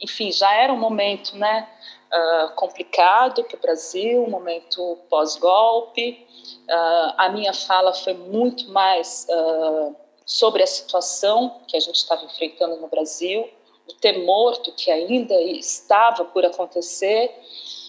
enfim, 0.00 0.32
já 0.32 0.52
era 0.52 0.72
um 0.72 0.78
momento 0.78 1.36
né, 1.36 1.68
uh, 2.12 2.54
complicado 2.56 3.44
para 3.44 3.56
o 3.56 3.60
Brasil, 3.60 4.24
um 4.24 4.30
momento 4.30 4.98
pós-golpe, 5.08 6.26
Uh, 6.66 7.14
a 7.16 7.28
minha 7.28 7.52
fala 7.52 7.94
foi 7.94 8.12
muito 8.14 8.68
mais 8.70 9.26
uh, 9.30 9.94
sobre 10.24 10.64
a 10.64 10.66
situação 10.66 11.60
que 11.68 11.76
a 11.76 11.80
gente 11.80 11.94
estava 11.94 12.24
enfrentando 12.24 12.76
no 12.76 12.88
Brasil, 12.88 13.48
o 13.88 13.92
temor 13.94 14.60
do 14.62 14.72
que 14.72 14.90
ainda 14.90 15.34
estava 15.42 16.24
por 16.24 16.44
acontecer 16.44 17.32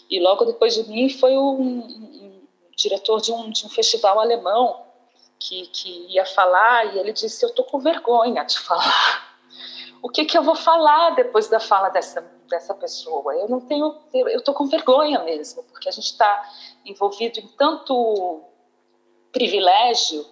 E 0.07 0.19
logo 0.19 0.45
depois 0.45 0.75
de 0.75 0.87
mim 0.87 1.09
foi 1.09 1.35
um, 1.35 1.79
um 2.16 2.16
diretor 2.77 3.19
de 3.19 3.31
um, 3.33 3.49
de 3.49 3.65
um 3.65 3.69
festival 3.69 4.19
alemão 4.19 4.85
que, 5.39 5.67
que 5.67 6.13
ia 6.13 6.25
falar 6.25 6.93
e 6.93 6.99
ele 6.99 7.11
disse: 7.11 7.43
Eu 7.43 7.49
estou 7.49 7.65
com 7.65 7.79
vergonha 7.79 8.45
de 8.45 8.57
falar. 8.59 9.27
O 10.01 10.09
que, 10.09 10.25
que 10.25 10.37
eu 10.37 10.43
vou 10.43 10.55
falar 10.55 11.15
depois 11.15 11.49
da 11.49 11.59
fala 11.59 11.89
dessa, 11.89 12.21
dessa 12.47 12.73
pessoa? 12.75 13.33
Eu 13.33 13.49
não 13.49 13.59
tenho, 13.59 13.95
eu 14.13 14.37
estou 14.37 14.53
com 14.53 14.67
vergonha 14.67 15.19
mesmo, 15.23 15.63
porque 15.63 15.89
a 15.89 15.91
gente 15.91 16.05
está 16.05 16.49
envolvido 16.85 17.39
em 17.39 17.47
tanto 17.47 18.43
privilégio 19.31 20.25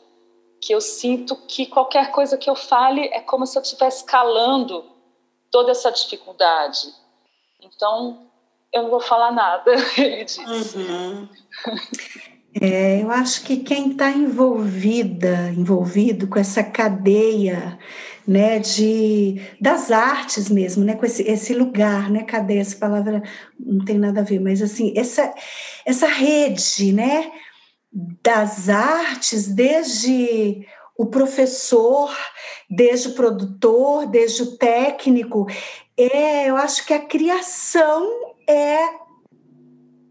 que 0.62 0.74
eu 0.74 0.80
sinto 0.80 1.36
que 1.36 1.66
qualquer 1.66 2.12
coisa 2.12 2.38
que 2.38 2.50
eu 2.50 2.56
fale 2.56 3.08
é 3.08 3.20
como 3.22 3.46
se 3.46 3.58
eu 3.58 3.62
estivesse 3.62 4.04
calando 4.06 4.86
toda 5.52 5.72
essa 5.72 5.92
dificuldade. 5.92 6.94
Então, 7.60 8.30
eu 8.72 8.84
não 8.84 8.90
vou 8.90 9.00
falar 9.00 9.32
nada, 9.32 9.72
ele 9.98 10.25
disse. 10.25 10.42
Uhum. 10.78 11.28
É, 12.62 13.01
eu 13.01 13.12
acho 13.12 13.43
que 13.43 13.57
quem 13.57 13.91
está 13.91 14.09
envolvida, 14.12 15.50
envolvido 15.50 16.25
com 16.27 16.39
essa 16.39 16.63
cadeia, 16.63 17.77
né, 18.25 18.59
de 18.59 19.41
das 19.59 19.91
artes 19.91 20.50
mesmo, 20.50 20.83
né, 20.85 20.95
com 20.95 21.05
esse, 21.05 21.24
esse 21.24 21.53
lugar, 21.53 22.09
né, 22.09 22.24
cadeia, 22.24 22.62
essa 22.62 22.77
palavra 22.77 23.21
não 23.59 23.83
tem 23.83 23.97
nada 23.97 24.21
a 24.21 24.24
ver, 24.24 24.39
mas 24.39 24.62
assim, 24.62 24.93
essa 24.95 25.33
essa 25.85 26.07
rede, 26.07 26.93
né, 26.93 27.29
das 28.24 28.69
artes, 28.69 29.47
desde 29.47 30.65
o 30.97 31.05
professor, 31.07 32.15
desde 32.69 33.09
o 33.09 33.13
produtor, 33.15 34.07
desde 34.07 34.43
o 34.43 34.57
técnico, 34.57 35.45
é, 35.97 36.50
eu 36.50 36.55
acho 36.55 36.85
que 36.85 36.93
a 36.93 37.05
criação 37.05 38.09
é 38.47 39.04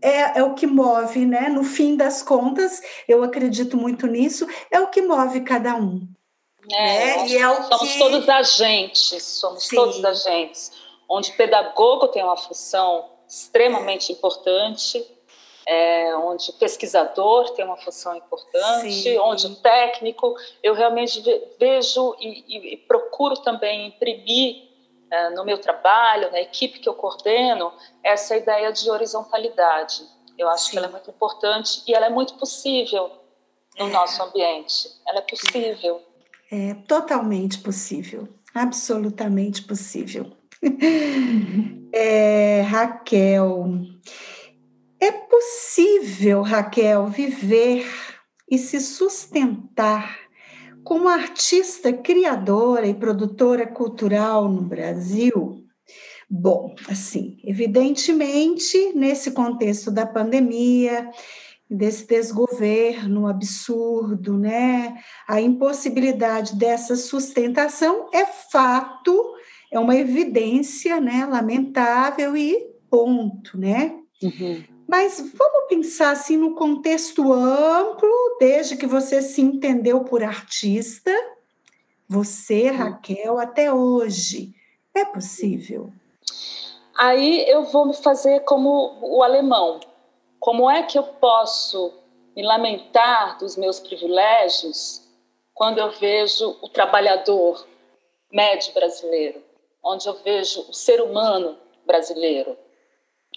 é, 0.05 0.39
é, 0.39 0.43
o 0.43 0.55
que 0.55 0.67
move, 0.67 1.25
né? 1.25 1.49
No 1.49 1.65
fim 1.65 1.97
das 1.97 2.23
contas, 2.23 2.83
eu 3.09 3.25
acredito 3.25 3.77
muito 3.77 4.07
nisso, 4.07 4.47
é 4.71 4.79
o 4.79 4.89
que 4.89 5.01
move 5.01 5.41
cada 5.41 5.75
um. 5.75 6.07
É, 6.71 7.17
né? 7.17 7.29
e 7.29 7.37
é 7.39 7.49
o 7.49 7.63
somos 7.65 7.93
que... 7.93 7.99
todos 7.99 8.29
agentes, 8.29 9.23
somos 9.23 9.65
Sim. 9.65 9.77
todos 9.77 10.05
agentes, 10.05 10.73
onde 11.09 11.31
o 11.31 11.37
pedagogo 11.37 12.09
tem 12.09 12.23
uma 12.23 12.37
função 12.37 13.07
extremamente 13.27 14.13
importante, 14.13 15.05
é, 15.67 16.15
onde 16.17 16.51
o 16.51 16.53
pesquisador 16.55 17.51
tem 17.51 17.65
uma 17.65 17.77
função 17.79 18.15
importante, 18.15 18.93
Sim. 18.93 19.19
onde 19.19 19.47
o 19.47 19.57
técnico, 19.57 20.35
eu 20.63 20.75
realmente 20.75 21.23
vejo 21.59 22.15
e, 22.19 22.45
e, 22.47 22.75
e 22.75 22.77
procuro 22.77 23.37
também 23.39 23.87
imprimir 23.87 24.74
no 25.35 25.45
meu 25.45 25.59
trabalho, 25.59 26.31
na 26.31 26.41
equipe 26.41 26.79
que 26.79 26.89
eu 26.89 26.95
coordeno, 26.95 27.73
essa 28.03 28.37
ideia 28.37 28.73
de 28.73 28.91
horizontalidade. 28.91 30.03
Eu 30.39 30.49
acho 30.49 30.67
Sim. 30.67 30.71
que 30.73 30.79
ela 30.79 30.87
é 30.87 30.91
muito 30.91 31.11
importante 31.11 31.83
e 31.87 31.95
ela 31.95 32.07
é 32.07 32.11
muito 32.11 32.35
possível 32.35 33.11
no 33.79 33.89
é. 33.89 33.91
nosso 33.91 34.23
ambiente. 34.23 34.89
Ela 35.07 35.19
é 35.19 35.23
possível. 35.23 36.03
É 36.51 36.75
totalmente 36.87 37.59
possível, 37.59 38.29
absolutamente 38.55 39.63
possível. 39.63 40.33
é, 41.93 42.63
Raquel, 42.63 43.67
é 45.01 45.13
possível, 45.13 46.43
Raquel, 46.43 47.07
viver 47.09 47.87
e 48.51 48.57
se 48.57 48.81
sustentar 48.81 50.24
como 50.85 51.09
artista 51.09 51.93
criadora 51.93 52.87
e 52.87 52.95
produtora 52.95 53.67
cultural 53.67 54.49
no 54.49 54.63
Brasil? 54.63 55.65
Bom, 56.29 56.75
assim, 56.89 57.39
evidentemente, 57.45 58.93
nesse 58.95 59.33
contexto 59.33 59.91
da 59.91 60.07
pandemia, 60.07 61.11
desse 61.69 62.07
desgoverno 62.07 63.27
absurdo, 63.27 64.37
né? 64.39 64.95
A 65.27 65.41
impossibilidade 65.41 66.57
dessa 66.57 66.97
sustentação 66.97 68.09
é 68.13 68.27
fato, 68.27 69.35
é 69.73 69.79
uma 69.79 69.97
evidência, 69.97 71.01
né? 71.01 71.27
Lamentável 71.27 72.37
e 72.37 72.57
ponto, 72.91 73.59
né? 73.59 73.97
Uhum. 74.23 74.74
Mas 74.87 75.21
vamos 75.35 75.69
pensar 75.69 76.11
assim 76.11 76.37
no 76.37 76.55
contexto 76.55 77.33
amplo, 77.33 78.37
desde 78.39 78.77
que 78.77 78.87
você 78.87 79.23
se 79.23 79.41
entendeu 79.41 80.05
por 80.05 80.23
artista, 80.23 81.11
você. 82.09 82.71
Raquel, 82.71 83.39
até 83.39 83.73
hoje. 83.73 84.55
É 84.95 85.05
possível? 85.05 85.93
Aí 86.97 87.49
eu 87.49 87.65
vou 87.65 87.93
fazer 87.93 88.41
como 88.41 88.99
o 89.03 89.23
alemão. 89.23 89.81
Como 90.39 90.71
é 90.71 90.83
que 90.83 90.97
eu 90.97 91.03
posso 91.03 91.93
me 92.37 92.43
lamentar 92.43 93.39
dos 93.39 93.57
meus 93.57 93.81
privilégios 93.81 95.03
quando 95.53 95.79
eu 95.79 95.91
vejo 95.93 96.57
o 96.61 96.69
trabalhador 96.69 97.67
médio 98.31 98.73
brasileiro, 98.75 99.43
onde 99.83 100.07
eu 100.07 100.15
vejo 100.23 100.67
o 100.69 100.73
ser 100.73 101.01
humano 101.01 101.57
brasileiro? 101.87 102.57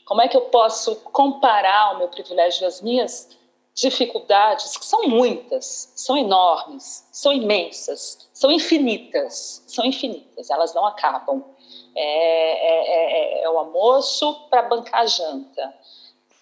Como 0.08 0.22
é 0.22 0.28
que 0.30 0.38
eu 0.38 0.42
posso 0.44 0.96
comparar 1.12 1.94
o 1.94 1.98
meu 1.98 2.08
privilégio 2.08 2.66
as 2.66 2.82
minhas 2.82 3.30
dificuldades, 3.76 4.76
que 4.78 4.86
são 4.86 5.04
muitas, 5.04 5.92
são 5.96 6.18
enormes, 6.18 7.08
são 7.12 7.32
imensas, 7.32 8.28
são 8.34 8.50
infinitas, 8.50 9.64
são 9.68 9.86
infinitas, 9.86 10.50
elas 10.50 10.74
não 10.74 10.86
acabam. 10.86 11.44
É, 11.94 12.04
é, 12.04 13.42
é, 13.42 13.44
é 13.44 13.50
o 13.50 13.58
almoço 13.58 14.48
para 14.50 14.64
bancar 14.64 15.02
a 15.02 15.06
janta, 15.06 15.74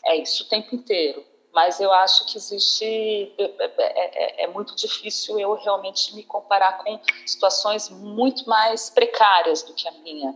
é 0.05 0.15
isso 0.17 0.43
o 0.43 0.47
tempo 0.47 0.75
inteiro. 0.75 1.25
Mas 1.51 1.79
eu 1.79 1.91
acho 1.91 2.25
que 2.25 2.37
existe. 2.37 3.33
É, 3.37 4.43
é, 4.43 4.43
é 4.43 4.47
muito 4.47 4.75
difícil 4.75 5.39
eu 5.39 5.53
realmente 5.55 6.13
me 6.13 6.21
comparar 6.21 6.83
com 6.83 6.99
situações 7.25 7.89
muito 7.89 8.47
mais 8.47 8.89
precárias 8.89 9.63
do 9.63 9.73
que 9.73 9.87
a 9.87 9.91
minha. 9.91 10.35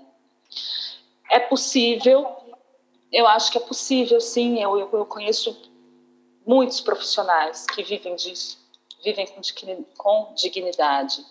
É 1.30 1.40
possível, 1.40 2.26
eu 3.12 3.28
acho 3.28 3.52
que 3.52 3.58
é 3.58 3.62
possível, 3.62 4.20
sim. 4.22 4.62
Eu, 4.62 4.78
eu, 4.78 4.90
eu 4.92 5.06
conheço 5.06 5.58
muitos 6.46 6.82
profissionais 6.82 7.66
que 7.66 7.84
vivem 7.84 8.16
disso, 8.16 8.58
vivem 9.04 9.28
com 9.98 10.34
dignidade. 10.36 11.26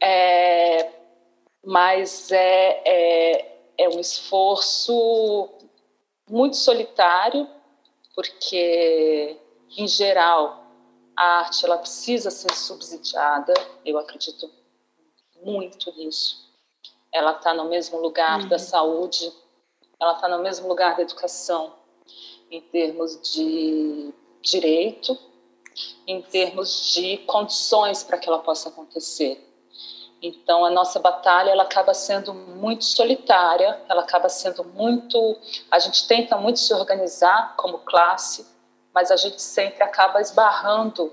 É, 0.00 0.90
mas 1.64 2.30
é, 2.30 2.82
é, 2.84 3.58
é 3.78 3.88
um 3.88 3.98
esforço 3.98 5.50
muito 6.28 6.56
solitário, 6.56 7.48
porque, 8.14 9.36
em 9.76 9.88
geral, 9.88 10.64
a 11.16 11.38
arte 11.38 11.64
ela 11.64 11.78
precisa 11.78 12.30
ser 12.30 12.54
subsidiada, 12.54 13.54
eu 13.84 13.98
acredito 13.98 14.50
muito 15.42 15.92
nisso. 15.96 16.44
Ela 17.12 17.32
está 17.32 17.54
no 17.54 17.68
mesmo 17.68 18.00
lugar 18.00 18.40
uhum. 18.40 18.48
da 18.48 18.58
saúde, 18.58 19.32
ela 20.00 20.12
está 20.12 20.28
no 20.28 20.42
mesmo 20.42 20.68
lugar 20.68 20.96
da 20.96 21.02
educação, 21.02 21.72
em 22.50 22.60
termos 22.60 23.20
de 23.32 24.12
direito, 24.42 25.18
em 26.06 26.20
termos 26.22 26.92
de 26.92 27.18
condições 27.18 28.02
para 28.02 28.18
que 28.18 28.28
ela 28.28 28.38
possa 28.38 28.68
acontecer. 28.68 29.40
Então 30.22 30.64
a 30.64 30.70
nossa 30.70 30.98
batalha 30.98 31.50
ela 31.50 31.64
acaba 31.64 31.92
sendo 31.92 32.32
muito 32.32 32.84
solitária, 32.84 33.80
ela 33.88 34.02
acaba 34.02 34.28
sendo 34.28 34.64
muito, 34.64 35.36
a 35.70 35.78
gente 35.78 36.06
tenta 36.06 36.36
muito 36.36 36.60
se 36.60 36.72
organizar 36.72 37.54
como 37.56 37.78
classe, 37.78 38.46
mas 38.94 39.10
a 39.10 39.16
gente 39.16 39.42
sempre 39.42 39.82
acaba 39.82 40.20
esbarrando 40.20 41.12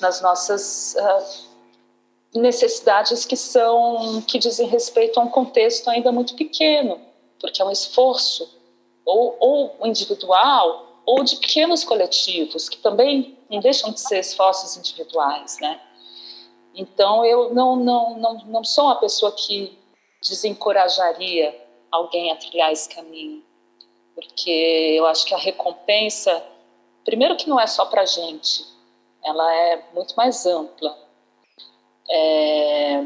nas 0.00 0.20
nossas 0.20 0.96
uh, 0.98 2.38
necessidades 2.38 3.24
que 3.24 3.36
são 3.36 4.22
que 4.22 4.38
dizem 4.38 4.66
respeito 4.68 5.20
a 5.20 5.22
um 5.22 5.28
contexto 5.28 5.88
ainda 5.88 6.10
muito 6.10 6.34
pequeno 6.34 7.05
porque 7.40 7.60
é 7.60 7.64
um 7.64 7.70
esforço 7.70 8.48
ou, 9.04 9.36
ou 9.38 9.86
individual 9.86 11.02
ou 11.04 11.22
de 11.22 11.36
pequenos 11.36 11.84
coletivos 11.84 12.68
que 12.68 12.78
também 12.78 13.38
não 13.48 13.60
deixam 13.60 13.92
de 13.92 14.00
ser 14.00 14.18
esforços 14.18 14.76
individuais, 14.76 15.58
né? 15.60 15.80
Então 16.74 17.24
eu 17.24 17.54
não 17.54 17.76
não 17.76 18.18
não, 18.18 18.34
não 18.46 18.64
sou 18.64 18.86
uma 18.86 18.96
pessoa 18.96 19.32
que 19.32 19.78
desencorajaria 20.20 21.54
alguém 21.90 22.32
a 22.32 22.36
trilhar 22.36 22.72
esse 22.72 22.88
caminho, 22.88 23.44
porque 24.14 24.50
eu 24.98 25.06
acho 25.06 25.24
que 25.24 25.34
a 25.34 25.38
recompensa, 25.38 26.44
primeiro 27.04 27.36
que 27.36 27.48
não 27.48 27.60
é 27.60 27.66
só 27.66 27.86
para 27.86 28.04
gente, 28.04 28.66
ela 29.24 29.54
é 29.54 29.84
muito 29.94 30.14
mais 30.16 30.44
ampla. 30.46 30.96
É, 32.08 33.02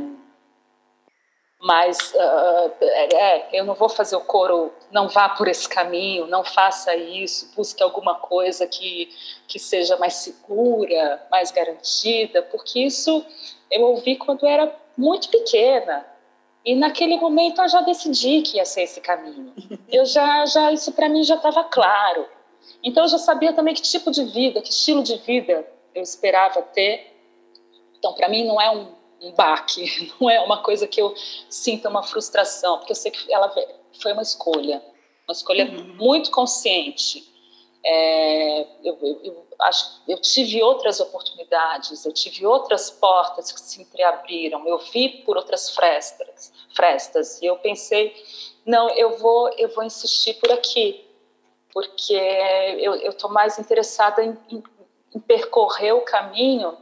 mas 1.61 2.15
uh, 2.15 2.73
é, 2.81 3.49
eu 3.53 3.67
não 3.67 3.75
vou 3.75 3.91
fazer 3.91 4.17
o 4.17 4.21
coro, 4.21 4.73
não 4.91 5.09
vá 5.09 5.29
por 5.29 5.47
esse 5.47 5.69
caminho, 5.69 6.27
não 6.27 6.43
faça 6.43 6.97
isso, 6.97 7.53
busque 7.55 7.83
alguma 7.83 8.15
coisa 8.15 8.67
que, 8.67 9.11
que 9.47 9.59
seja 9.59 9.99
mais 9.99 10.15
segura, 10.15 11.23
mais 11.31 11.51
garantida, 11.51 12.43
porque 12.45 12.81
isso 12.81 13.23
eu 13.71 13.83
ouvi 13.83 14.17
quando 14.17 14.47
era 14.47 14.75
muito 14.97 15.29
pequena. 15.29 16.07
E 16.65 16.75
naquele 16.75 17.19
momento 17.19 17.61
eu 17.61 17.69
já 17.69 17.83
decidi 17.83 18.41
que 18.41 18.57
ia 18.57 18.65
ser 18.65 18.83
esse 18.83 19.01
caminho. 19.01 19.53
Eu 19.89 20.07
já, 20.07 20.47
já 20.47 20.73
isso 20.73 20.93
para 20.93 21.09
mim 21.09 21.23
já 21.23 21.35
estava 21.35 21.65
claro. 21.65 22.27
Então 22.83 23.05
eu 23.05 23.09
já 23.09 23.19
sabia 23.19 23.53
também 23.53 23.75
que 23.75 23.83
tipo 23.83 24.11
de 24.11 24.25
vida, 24.25 24.63
que 24.63 24.71
estilo 24.71 25.03
de 25.03 25.17
vida 25.17 25.67
eu 25.95 26.03
esperava 26.03 26.63
ter. 26.63 27.17
Então 27.99 28.15
para 28.15 28.29
mim 28.29 28.47
não 28.47 28.61
é 28.61 28.71
um, 28.71 28.95
um 29.21 29.33
baque, 29.33 30.13
não 30.21 30.31
é 30.31 30.41
uma 30.41 30.63
coisa 30.63 30.87
que 30.87 31.01
eu 31.01 31.15
sinta 31.49 31.89
uma 31.89 32.03
frustração, 32.03 32.79
porque 32.79 32.93
eu 32.93 32.97
sei 32.97 33.11
que 33.11 33.33
ela 33.33 33.53
foi 34.01 34.13
uma 34.13 34.23
escolha, 34.23 34.83
uma 35.29 35.33
escolha 35.33 35.65
uhum. 35.67 35.95
muito 35.97 36.31
consciente. 36.31 37.29
É, 37.83 38.61
eu, 38.85 38.99
eu, 39.01 39.21
eu, 39.25 39.47
acho, 39.61 40.03
eu 40.07 40.21
tive 40.21 40.63
outras 40.63 41.01
oportunidades, 41.01 42.05
eu 42.05 42.13
tive 42.13 42.47
outras 42.47 42.91
portas 42.91 43.51
que 43.53 43.61
se 43.61 43.81
entreabriram, 43.81 44.67
eu 44.67 44.79
vi 44.79 45.09
por 45.25 45.37
outras 45.37 45.71
frestas, 45.71 46.53
frestas 46.75 47.41
e 47.41 47.47
eu 47.47 47.57
pensei, 47.57 48.15
não, 48.67 48.91
eu 48.91 49.17
vou, 49.17 49.51
eu 49.57 49.69
vou 49.75 49.83
insistir 49.83 50.35
por 50.35 50.53
aqui, 50.53 51.07
porque 51.73 52.13
eu 52.13 53.11
estou 53.11 53.31
mais 53.31 53.59
interessada 53.59 54.23
em, 54.23 54.37
em, 54.51 54.63
em 55.15 55.21
percorrer 55.21 55.93
o 55.93 56.03
caminho 56.03 56.77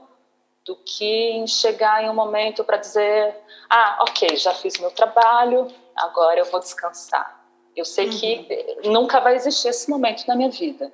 do 0.69 0.77
que 0.77 1.31
em 1.31 1.47
chegar 1.47 2.05
em 2.05 2.11
um 2.11 2.15
momento 2.15 2.63
para 2.63 2.77
dizer, 2.77 3.35
ah, 3.71 4.01
ok, 4.03 4.37
já 4.37 4.53
fiz 4.53 4.79
meu 4.79 4.91
trabalho, 4.91 5.67
agora 5.97 6.39
eu 6.39 6.45
vou 6.45 6.61
descansar. 6.61 7.43
Eu 7.75 7.87
sei 7.87 8.07
uhum. 8.07 8.13
que 8.13 8.79
nunca 8.85 9.19
vai 9.19 9.35
existir 9.35 9.69
esse 9.69 9.89
momento 9.89 10.27
na 10.29 10.37
minha 10.37 10.51
vida, 10.51 10.93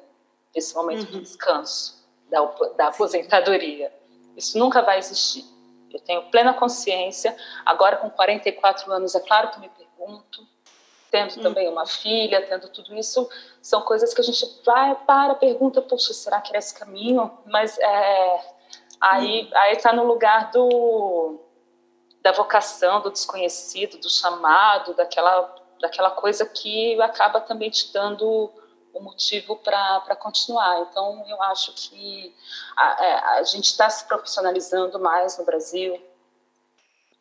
esse 0.55 0.73
momento 0.77 1.07
uhum. 1.07 1.19
de 1.19 1.21
descanso, 1.23 2.07
da, 2.31 2.41
da 2.77 2.87
aposentadoria. 2.87 3.93
Isso 4.37 4.57
nunca 4.57 4.81
vai 4.81 4.99
existir. 4.99 5.45
Eu 5.93 5.99
tenho 5.99 6.23
plena 6.31 6.55
consciência. 6.55 7.37
Agora, 7.67 7.97
com 7.97 8.09
44 8.09 8.93
anos, 8.93 9.17
é 9.17 9.21
claro 9.21 9.51
que 9.51 9.59
me 9.59 9.69
pergunto, 9.69 10.47
tendo 11.11 11.37
uhum. 11.37 11.43
também 11.43 11.69
uma 11.69 11.85
filha, 11.87 12.47
tendo 12.47 12.69
tudo 12.69 12.95
isso, 12.95 13.29
são 13.61 13.83
coisas 13.83 14.15
que 14.15 14.21
a 14.21 14.25
gente 14.25 14.47
vai 14.65 14.95
para, 15.05 15.35
pergunta, 15.35 15.83
poxa, 15.83 16.13
será 16.13 16.41
que 16.41 16.51
era 16.51 16.59
esse 16.59 16.75
caminho? 16.79 17.29
Mas 17.45 17.77
é, 17.79 18.54
aí 19.00 19.50
aí 19.54 19.72
está 19.74 19.92
no 19.92 20.04
lugar 20.04 20.50
do 20.50 21.40
da 22.22 22.33
vocação, 22.33 23.02
do 23.02 23.11
desconhecido, 23.11 23.98
do 23.98 24.09
chamado, 24.09 24.94
daquela 24.94 25.54
daquela 25.80 26.11
coisa 26.11 26.46
que 26.46 27.00
acaba 27.02 27.40
também 27.40 27.70
te 27.70 27.92
dando 27.92 28.50
o 28.94 29.00
motivo 29.02 29.57
para 29.57 30.16
continuar. 30.16 30.80
Então, 30.83 31.24
eu 31.28 31.42
acho 31.42 31.72
que 31.72 32.35
a, 32.76 33.04
é, 33.04 33.14
a 33.38 33.42
gente 33.42 33.64
está 33.64 33.90
se 33.90 34.07
profissionalizando 34.07 34.98
mais 35.00 35.37
no 35.37 35.44
Brasil. 35.44 36.00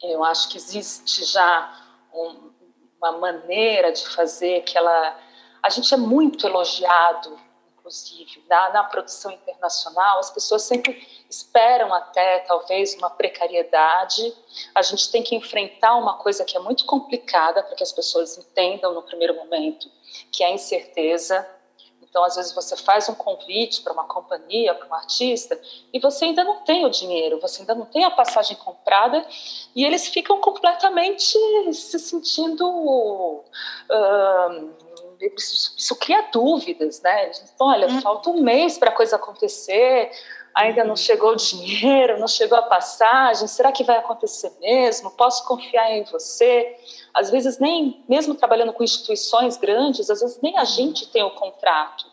Eu 0.01 0.23
acho 0.23 0.49
que 0.49 0.57
existe 0.57 1.25
já 1.25 1.75
um, 2.13 2.51
uma 2.97 3.13
maneira 3.13 3.91
de 3.91 4.07
fazer 4.07 4.61
que 4.61 4.77
ela. 4.77 5.19
A 5.61 5.69
gente 5.69 5.93
é 5.93 5.97
muito 5.97 6.45
elogiado 6.45 7.39
inclusive, 7.83 8.45
na, 8.49 8.69
na, 8.69 8.83
produção 8.85 9.29
internacional, 9.29 10.19
as 10.19 10.31
pessoas 10.31 10.61
sempre 10.61 11.05
esperam 11.33 11.93
até, 11.93 12.39
talvez, 12.39 12.95
uma 12.95 13.09
precariedade. 13.09 14.33
A 14.75 14.81
gente 14.81 15.11
tem 15.11 15.23
que 15.23 15.35
enfrentar 15.35 15.95
uma 15.95 16.17
coisa 16.17 16.45
que 16.45 16.55
é 16.55 16.59
muito 16.59 16.85
complicada 16.85 17.63
para 17.63 17.75
que 17.75 17.83
as 17.83 17.91
pessoas 17.91 18.37
entendam 18.37 18.93
no 18.93 19.01
primeiro 19.01 19.35
momento, 19.35 19.89
que 20.31 20.43
é 20.43 20.47
a 20.47 20.51
incerteza. 20.51 21.47
Então, 22.01 22.23
às 22.23 22.35
vezes, 22.35 22.53
você 22.53 22.77
faz 22.77 23.09
um 23.09 23.15
convite 23.15 23.81
para 23.81 23.91
uma 23.91 24.03
companhia, 24.03 24.75
para 24.75 24.87
um 24.87 24.93
artista, 24.93 25.59
e 25.91 25.99
você 25.99 26.25
ainda 26.25 26.43
não 26.43 26.63
tem 26.63 26.85
o 26.85 26.89
dinheiro, 26.89 27.39
você 27.39 27.61
ainda 27.61 27.73
não 27.73 27.87
tem 27.87 28.03
a 28.03 28.11
passagem 28.11 28.55
comprada, 28.57 29.25
e 29.75 29.83
eles 29.83 30.07
ficam 30.07 30.39
completamente 30.39 31.35
se 31.73 31.97
sentindo. 31.97 33.43
Uh, 33.89 34.82
isso, 35.21 35.73
isso 35.77 35.95
cria 35.95 36.29
dúvidas, 36.31 37.01
né? 37.01 37.31
olha, 37.59 37.87
hum. 37.87 38.01
falta 38.01 38.29
um 38.29 38.41
mês 38.41 38.77
para 38.77 38.89
a 38.89 38.93
coisa 38.93 39.15
acontecer, 39.15 40.11
ainda 40.53 40.83
não 40.83 40.91
uhum. 40.91 40.95
chegou 40.95 41.31
o 41.31 41.35
dinheiro, 41.35 42.19
não 42.19 42.27
chegou 42.27 42.57
a 42.57 42.61
passagem, 42.63 43.47
será 43.47 43.71
que 43.71 43.83
vai 43.83 43.97
acontecer 43.97 44.51
mesmo? 44.61 45.11
Posso 45.11 45.45
confiar 45.45 45.91
em 45.91 46.03
você? 46.03 46.75
Às 47.13 47.31
vezes 47.31 47.57
nem, 47.59 48.03
mesmo 48.07 48.35
trabalhando 48.35 48.73
com 48.73 48.83
instituições 48.83 49.57
grandes, 49.57 50.09
às 50.09 50.21
vezes 50.21 50.39
nem 50.41 50.57
a 50.57 50.63
gente 50.63 51.09
tem 51.11 51.23
o 51.23 51.31
contrato. 51.31 52.05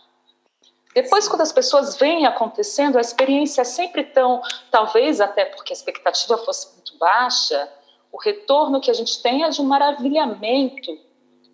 Depois, 0.94 1.28
quando 1.28 1.42
as 1.42 1.52
pessoas 1.52 1.96
veem 1.96 2.26
acontecendo, 2.26 2.98
a 2.98 3.00
experiência 3.00 3.60
é 3.60 3.64
sempre 3.64 4.04
tão, 4.04 4.42
talvez 4.70 5.20
até 5.20 5.44
porque 5.44 5.72
a 5.72 5.76
expectativa 5.76 6.36
fosse 6.38 6.74
muito 6.74 6.98
baixa, 6.98 7.70
o 8.10 8.18
retorno 8.18 8.80
que 8.80 8.90
a 8.90 8.94
gente 8.94 9.22
tem 9.22 9.44
é 9.44 9.50
de 9.50 9.60
um 9.60 9.64
maravilhamento 9.64 10.98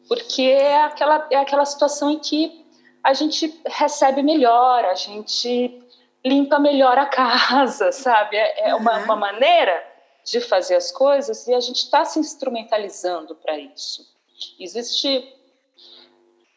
porque 0.09 0.43
é 0.43 0.83
aquela, 0.83 1.27
é 1.31 1.37
aquela 1.37 1.65
situação 1.65 2.11
em 2.11 2.19
que 2.19 2.65
a 3.03 3.13
gente 3.15 3.61
recebe 3.67 4.23
melhor, 4.23 4.85
a 4.85 4.95
gente 4.95 5.81
limpa 6.25 6.59
melhor 6.59 6.99
a 6.99 7.07
casa, 7.07 7.91
sabe? 7.93 8.37
É, 8.37 8.71
é 8.71 8.75
uma, 8.75 8.99
uma 8.99 9.17
maneira 9.17 9.97
de 10.25 10.41
fazer 10.41 10.75
as 10.75 10.91
coisas 10.91 11.47
e 11.47 11.55
a 11.55 11.61
gente 11.61 11.77
está 11.77 12.05
se 12.05 12.19
instrumentalizando 12.19 13.37
para 13.37 13.57
isso. 13.57 14.05
Existe, 14.59 15.33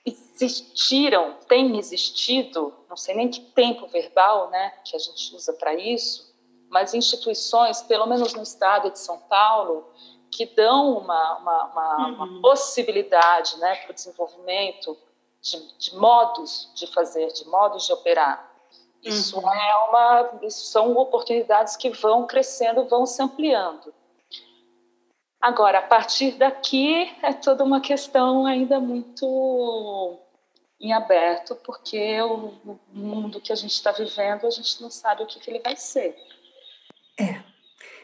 existiram, 0.05 1.37
tem 1.47 1.77
existido, 1.77 2.73
não 2.89 2.97
sei 2.97 3.13
nem 3.13 3.29
que 3.29 3.41
tempo 3.41 3.85
verbal, 3.87 4.49
né, 4.49 4.73
que 4.83 4.95
a 4.95 4.99
gente 4.99 5.35
usa 5.35 5.53
para 5.53 5.75
isso, 5.75 6.33
mas 6.67 6.95
instituições, 6.95 7.81
pelo 7.83 8.07
menos 8.07 8.33
no 8.33 8.41
estado 8.41 8.89
de 8.89 8.97
São 8.99 9.19
Paulo, 9.19 9.87
que 10.31 10.45
dão 10.45 10.97
uma, 10.97 11.37
uma, 11.37 11.63
uma, 11.65 11.97
uhum. 11.97 12.13
uma 12.13 12.41
possibilidade 12.41 13.57
né, 13.59 13.75
para 13.75 13.91
o 13.91 13.93
desenvolvimento 13.93 14.97
de, 15.41 15.77
de, 15.77 15.95
modos 15.95 16.71
de 16.75 16.87
fazer, 16.87 17.27
de 17.33 17.47
modos 17.47 17.85
de 17.85 17.93
operar. 17.93 18.49
Isso 19.03 19.39
uhum. 19.39 19.53
é 19.53 19.75
uma, 19.89 20.39
isso 20.43 20.65
são 20.65 20.97
oportunidades 20.97 21.75
que 21.75 21.89
vão 21.89 22.27
crescendo, 22.27 22.85
vão 22.85 23.05
se 23.05 23.21
ampliando. 23.21 23.93
Agora, 25.41 25.79
a 25.79 25.83
partir 25.83 26.31
daqui 26.31 27.15
é 27.21 27.31
toda 27.31 27.63
uma 27.63 27.79
questão 27.79 28.45
ainda 28.45 28.79
muito 28.79 30.19
em 30.81 30.93
aberto, 30.93 31.55
porque 31.57 32.21
o 32.21 32.77
mundo 32.91 33.39
que 33.39 33.51
a 33.51 33.55
gente 33.55 33.71
está 33.71 33.91
vivendo, 33.91 34.45
a 34.45 34.49
gente 34.49 34.81
não 34.81 34.89
sabe 34.89 35.23
o 35.23 35.25
que, 35.25 35.39
que 35.39 35.49
ele 35.49 35.59
vai 35.59 35.75
ser. 35.75 36.17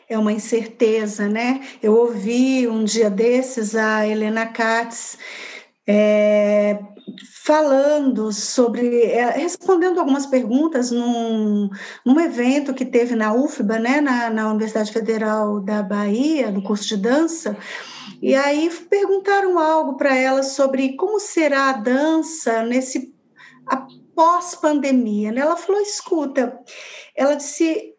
É 0.07 0.17
uma 0.17 0.31
incerteza, 0.31 1.27
né? 1.27 1.61
Eu 1.81 1.95
ouvi 1.95 2.67
um 2.67 2.83
dia 2.83 3.09
desses 3.09 3.75
a 3.75 4.07
Helena 4.07 4.45
Katz 4.45 5.17
é, 5.87 6.79
falando 7.43 8.31
sobre, 8.31 9.03
é, 9.03 9.29
respondendo 9.31 9.99
algumas 9.99 10.25
perguntas 10.25 10.91
num, 10.91 11.69
num 12.05 12.19
evento 12.19 12.73
que 12.73 12.85
teve 12.85 13.15
na 13.15 13.33
UFBA, 13.33 13.79
né, 13.79 14.01
na, 14.01 14.29
na 14.29 14.49
Universidade 14.49 14.91
Federal 14.91 15.59
da 15.59 15.83
Bahia, 15.83 16.49
no 16.49 16.63
curso 16.63 16.87
de 16.87 16.97
dança, 16.97 17.55
e 18.21 18.33
aí 18.33 18.69
perguntaram 18.89 19.59
algo 19.59 19.97
para 19.97 20.15
ela 20.15 20.41
sobre 20.41 20.95
como 20.95 21.19
será 21.19 21.69
a 21.69 21.73
dança 21.73 22.63
nesse 22.63 23.13
pós-pandemia. 24.15 25.31
Né? 25.31 25.41
Ela 25.41 25.57
falou: 25.57 25.81
escuta, 25.81 26.59
ela 27.15 27.35
disse 27.35 27.94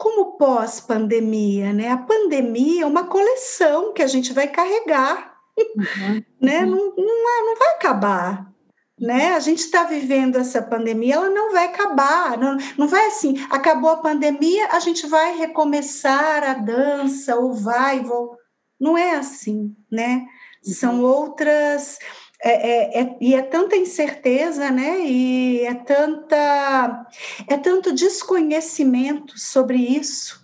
como 0.00 0.38
pós-pandemia, 0.38 1.74
né? 1.74 1.90
A 1.90 1.98
pandemia 1.98 2.84
é 2.84 2.86
uma 2.86 3.04
coleção 3.04 3.92
que 3.92 4.02
a 4.02 4.06
gente 4.06 4.32
vai 4.32 4.48
carregar, 4.48 5.36
uhum. 5.58 6.22
né? 6.40 6.64
Não, 6.64 6.94
não, 6.96 7.38
é, 7.38 7.42
não 7.42 7.56
vai 7.58 7.74
acabar, 7.74 8.50
né? 8.98 9.34
A 9.34 9.40
gente 9.40 9.58
está 9.58 9.84
vivendo 9.84 10.36
essa 10.36 10.62
pandemia, 10.62 11.16
ela 11.16 11.28
não 11.28 11.52
vai 11.52 11.66
acabar, 11.66 12.38
não, 12.38 12.56
não 12.78 12.88
vai 12.88 13.08
assim, 13.08 13.46
acabou 13.50 13.90
a 13.90 13.98
pandemia, 13.98 14.68
a 14.72 14.80
gente 14.80 15.06
vai 15.06 15.36
recomeçar 15.36 16.44
a 16.44 16.54
dança, 16.54 17.36
ou 17.36 17.52
vai, 17.52 18.00
vou... 18.00 18.38
não 18.80 18.96
é 18.96 19.16
assim, 19.16 19.76
né? 19.92 20.24
São 20.62 21.00
uhum. 21.00 21.04
outras 21.04 21.98
é, 22.42 22.50
é, 22.50 23.02
é, 23.02 23.16
e 23.20 23.34
é 23.34 23.42
tanta 23.42 23.76
incerteza, 23.76 24.70
né? 24.70 25.00
E 25.00 25.60
é 25.60 25.74
tanta 25.74 27.06
é 27.46 27.56
tanto 27.58 27.92
desconhecimento 27.92 29.38
sobre 29.38 29.76
isso, 29.76 30.42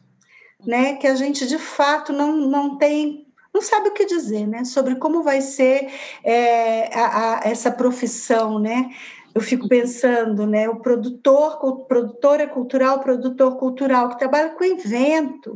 né? 0.64 0.96
Que 0.96 1.06
a 1.06 1.14
gente 1.14 1.46
de 1.46 1.58
fato 1.58 2.12
não, 2.12 2.36
não 2.36 2.76
tem 2.76 3.26
não 3.52 3.62
sabe 3.62 3.88
o 3.88 3.94
que 3.94 4.04
dizer, 4.04 4.46
né? 4.46 4.64
Sobre 4.64 4.96
como 4.96 5.22
vai 5.22 5.40
ser 5.40 5.88
é, 6.22 6.94
a, 6.94 7.40
a, 7.40 7.48
essa 7.48 7.70
profissão, 7.70 8.58
né? 8.58 8.90
Eu 9.34 9.40
fico 9.40 9.66
pensando, 9.66 10.46
né? 10.46 10.68
O 10.68 10.76
produtor, 10.76 11.58
o 11.62 11.84
produtor 11.86 12.40
é 12.40 12.46
cultural, 12.46 13.00
produtor 13.00 13.56
cultural 13.56 14.10
que 14.10 14.18
trabalha 14.18 14.50
com 14.50 14.64
evento, 14.64 15.52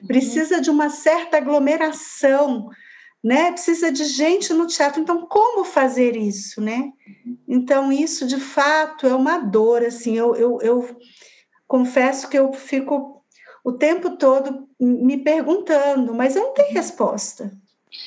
uhum. 0.00 0.06
precisa 0.08 0.60
de 0.60 0.68
uma 0.68 0.90
certa 0.90 1.36
aglomeração 1.36 2.70
né? 3.26 3.50
Precisa 3.50 3.90
de 3.90 4.04
gente 4.04 4.54
no 4.54 4.68
teatro. 4.68 5.00
Então, 5.00 5.26
como 5.26 5.64
fazer 5.64 6.16
isso, 6.16 6.60
né? 6.60 6.92
Então, 7.48 7.90
isso 7.90 8.24
de 8.24 8.38
fato 8.38 9.04
é 9.04 9.12
uma 9.12 9.38
dor. 9.38 9.82
Assim, 9.82 10.16
eu, 10.16 10.36
eu, 10.36 10.60
eu 10.62 10.96
confesso 11.66 12.28
que 12.28 12.38
eu 12.38 12.52
fico 12.52 13.20
o 13.64 13.72
tempo 13.72 14.16
todo 14.16 14.68
me 14.78 15.16
perguntando, 15.18 16.14
mas 16.14 16.36
eu 16.36 16.44
não 16.44 16.54
tenho 16.54 16.72
resposta. 16.72 17.50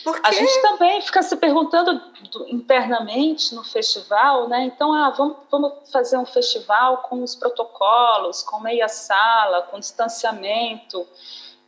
Porque... 0.06 0.26
A 0.26 0.32
gente 0.32 0.62
também 0.62 1.02
fica 1.02 1.22
se 1.22 1.36
perguntando 1.36 2.02
internamente 2.48 3.54
no 3.54 3.66
festival, 3.66 4.48
né? 4.48 4.72
Então, 4.74 4.94
ah, 4.94 5.10
vamos, 5.10 5.36
vamos 5.52 5.92
fazer 5.92 6.18
um 6.18 6.26
festival 6.26 7.00
com 7.10 7.22
os 7.24 7.36
protocolos, 7.36 8.42
com 8.42 8.62
meia 8.62 8.88
sala, 8.88 9.64
com 9.64 9.80
distanciamento. 9.80 11.06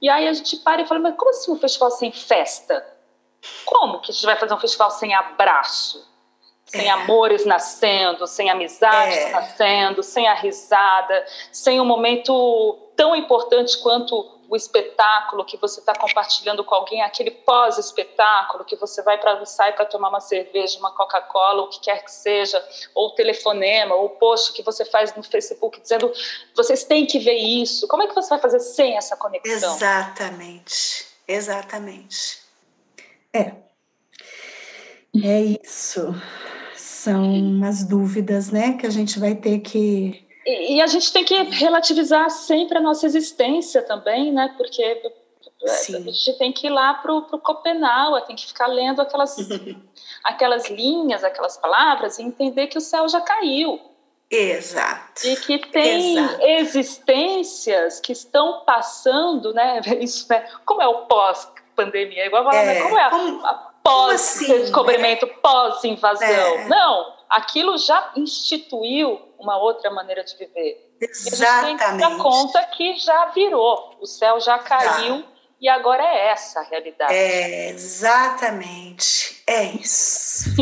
E 0.01 0.07
aí 0.07 0.25
a 0.29 0.31
gente 0.31 0.55
para 0.55 0.83
e 0.83 0.87
fala, 0.87 1.01
mas 1.01 1.15
como 1.17 1.31
assim 1.31 1.51
um 1.51 1.59
festival 1.59 1.91
sem 1.91 2.13
festa? 2.13 3.00
Como 3.65 3.99
que 3.99 4.11
a 4.11 4.13
gente 4.13 4.25
vai 4.25 4.35
fazer 4.35 4.53
um 4.53 4.59
festival 4.59 4.91
sem 4.91 5.13
abraço? 5.13 6.09
Sem 6.65 6.87
é. 6.87 6.91
amores 6.91 7.45
nascendo, 7.45 8.25
sem 8.27 8.49
amizades 8.49 9.17
é. 9.17 9.31
nascendo, 9.31 10.03
sem 10.03 10.27
a 10.27 10.33
risada, 10.33 11.25
sem 11.51 11.81
um 11.81 11.85
momento 11.85 12.77
tão 12.95 13.15
importante 13.15 13.77
quanto 13.79 14.39
o 14.51 14.55
espetáculo 14.55 15.45
que 15.45 15.55
você 15.55 15.79
está 15.79 15.95
compartilhando 15.95 16.61
com 16.65 16.75
alguém, 16.75 17.01
aquele 17.01 17.31
pós-espetáculo 17.31 18.65
que 18.65 18.75
você 18.75 19.01
vai 19.01 19.17
para 19.17 19.45
sai 19.45 19.71
para 19.71 19.85
tomar 19.85 20.09
uma 20.09 20.19
cerveja, 20.19 20.77
uma 20.77 20.91
Coca-Cola, 20.91 21.61
o 21.61 21.69
que 21.69 21.79
quer 21.79 22.03
que 22.03 22.11
seja, 22.11 22.61
ou 22.93 23.07
o 23.07 23.11
telefonema, 23.11 23.95
ou 23.95 24.07
o 24.07 24.09
post 24.09 24.51
que 24.51 24.61
você 24.61 24.83
faz 24.83 25.15
no 25.15 25.23
Facebook 25.23 25.79
dizendo 25.79 26.11
vocês 26.53 26.83
têm 26.83 27.05
que 27.05 27.17
ver 27.17 27.37
isso. 27.37 27.87
Como 27.87 28.03
é 28.03 28.07
que 28.07 28.13
você 28.13 28.29
vai 28.29 28.39
fazer 28.39 28.59
sem 28.59 28.97
essa 28.97 29.15
conexão? 29.15 29.73
Exatamente, 29.73 31.07
exatamente. 31.25 32.40
É, 33.33 33.53
é 35.23 35.41
isso. 35.63 36.13
São 36.75 37.63
as 37.63 37.83
dúvidas, 37.83 38.51
né, 38.51 38.73
que 38.73 38.85
a 38.85 38.89
gente 38.89 39.19
vai 39.19 39.35
ter 39.35 39.59
que 39.59 40.25
e, 40.45 40.75
e, 40.75 40.81
a 40.81 40.87
gente 40.87 41.13
tem 41.13 41.23
que 41.23 41.35
relativizar 41.35 42.29
sempre 42.29 42.77
a 42.77 42.81
nossa 42.81 43.05
existência 43.05 43.81
também, 43.83 44.31
né? 44.31 44.53
Porque 44.57 45.13
Sim. 45.65 45.97
a 45.97 45.99
gente 45.99 46.33
tem 46.37 46.51
que 46.51 46.67
ir 46.67 46.71
lá 46.71 46.95
para 46.95 47.13
o 47.13 47.39
Copenau, 47.39 48.19
tem 48.21 48.35
que 48.35 48.47
ficar 48.47 48.67
lendo 48.67 49.01
aquelas, 49.01 49.37
aquelas 50.23 50.69
linhas, 50.69 51.23
aquelas 51.23 51.57
palavras 51.57 52.17
e 52.17 52.23
entender 52.23 52.67
que 52.67 52.77
o 52.77 52.81
céu 52.81 53.07
já 53.07 53.21
caiu. 53.21 53.79
Exato. 54.29 55.27
E 55.27 55.35
que 55.35 55.59
tem 55.59 56.17
Exato. 56.17 56.41
existências 56.41 57.99
que 57.99 58.13
estão 58.13 58.63
passando, 58.65 59.53
né? 59.53 59.81
Isso, 59.99 60.25
né? 60.29 60.47
Como 60.65 60.81
é 60.81 60.87
o 60.87 61.05
pós-pandemia? 61.81 62.25
Igual 62.25 62.43
falar, 62.43 62.63
né? 62.65 62.77
é, 62.77 62.81
como 62.81 62.97
é 62.97 63.03
a, 63.03 63.07
a 63.07 63.53
pós-descobrimento, 63.83 65.25
assim, 65.25 65.33
né? 65.33 65.39
pós-invasão? 65.41 66.27
É. 66.27 66.67
Não, 66.67 67.13
aquilo 67.29 67.77
já 67.77 68.11
instituiu 68.15 69.19
uma 69.39 69.57
outra 69.57 69.89
maneira 69.91 70.23
de 70.23 70.35
viver. 70.37 70.91
Exatamente. 71.01 71.41
E 71.41 71.45
a 71.45 71.61
gente 71.61 71.65
tem 71.65 71.77
que 71.77 71.97
dar 71.97 72.17
conta 72.17 72.63
que 72.67 72.95
já 72.97 73.25
virou, 73.27 73.97
o 73.99 74.05
céu 74.05 74.39
já 74.39 74.59
caiu 74.59 75.23
e 75.59 75.67
agora 75.67 76.03
é 76.03 76.27
essa 76.29 76.59
a 76.59 76.63
realidade. 76.63 77.13
É, 77.13 77.69
exatamente. 77.69 79.43
É 79.47 79.63
isso. 79.63 80.55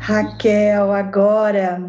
Raquel, 0.00 0.92
agora 0.92 1.80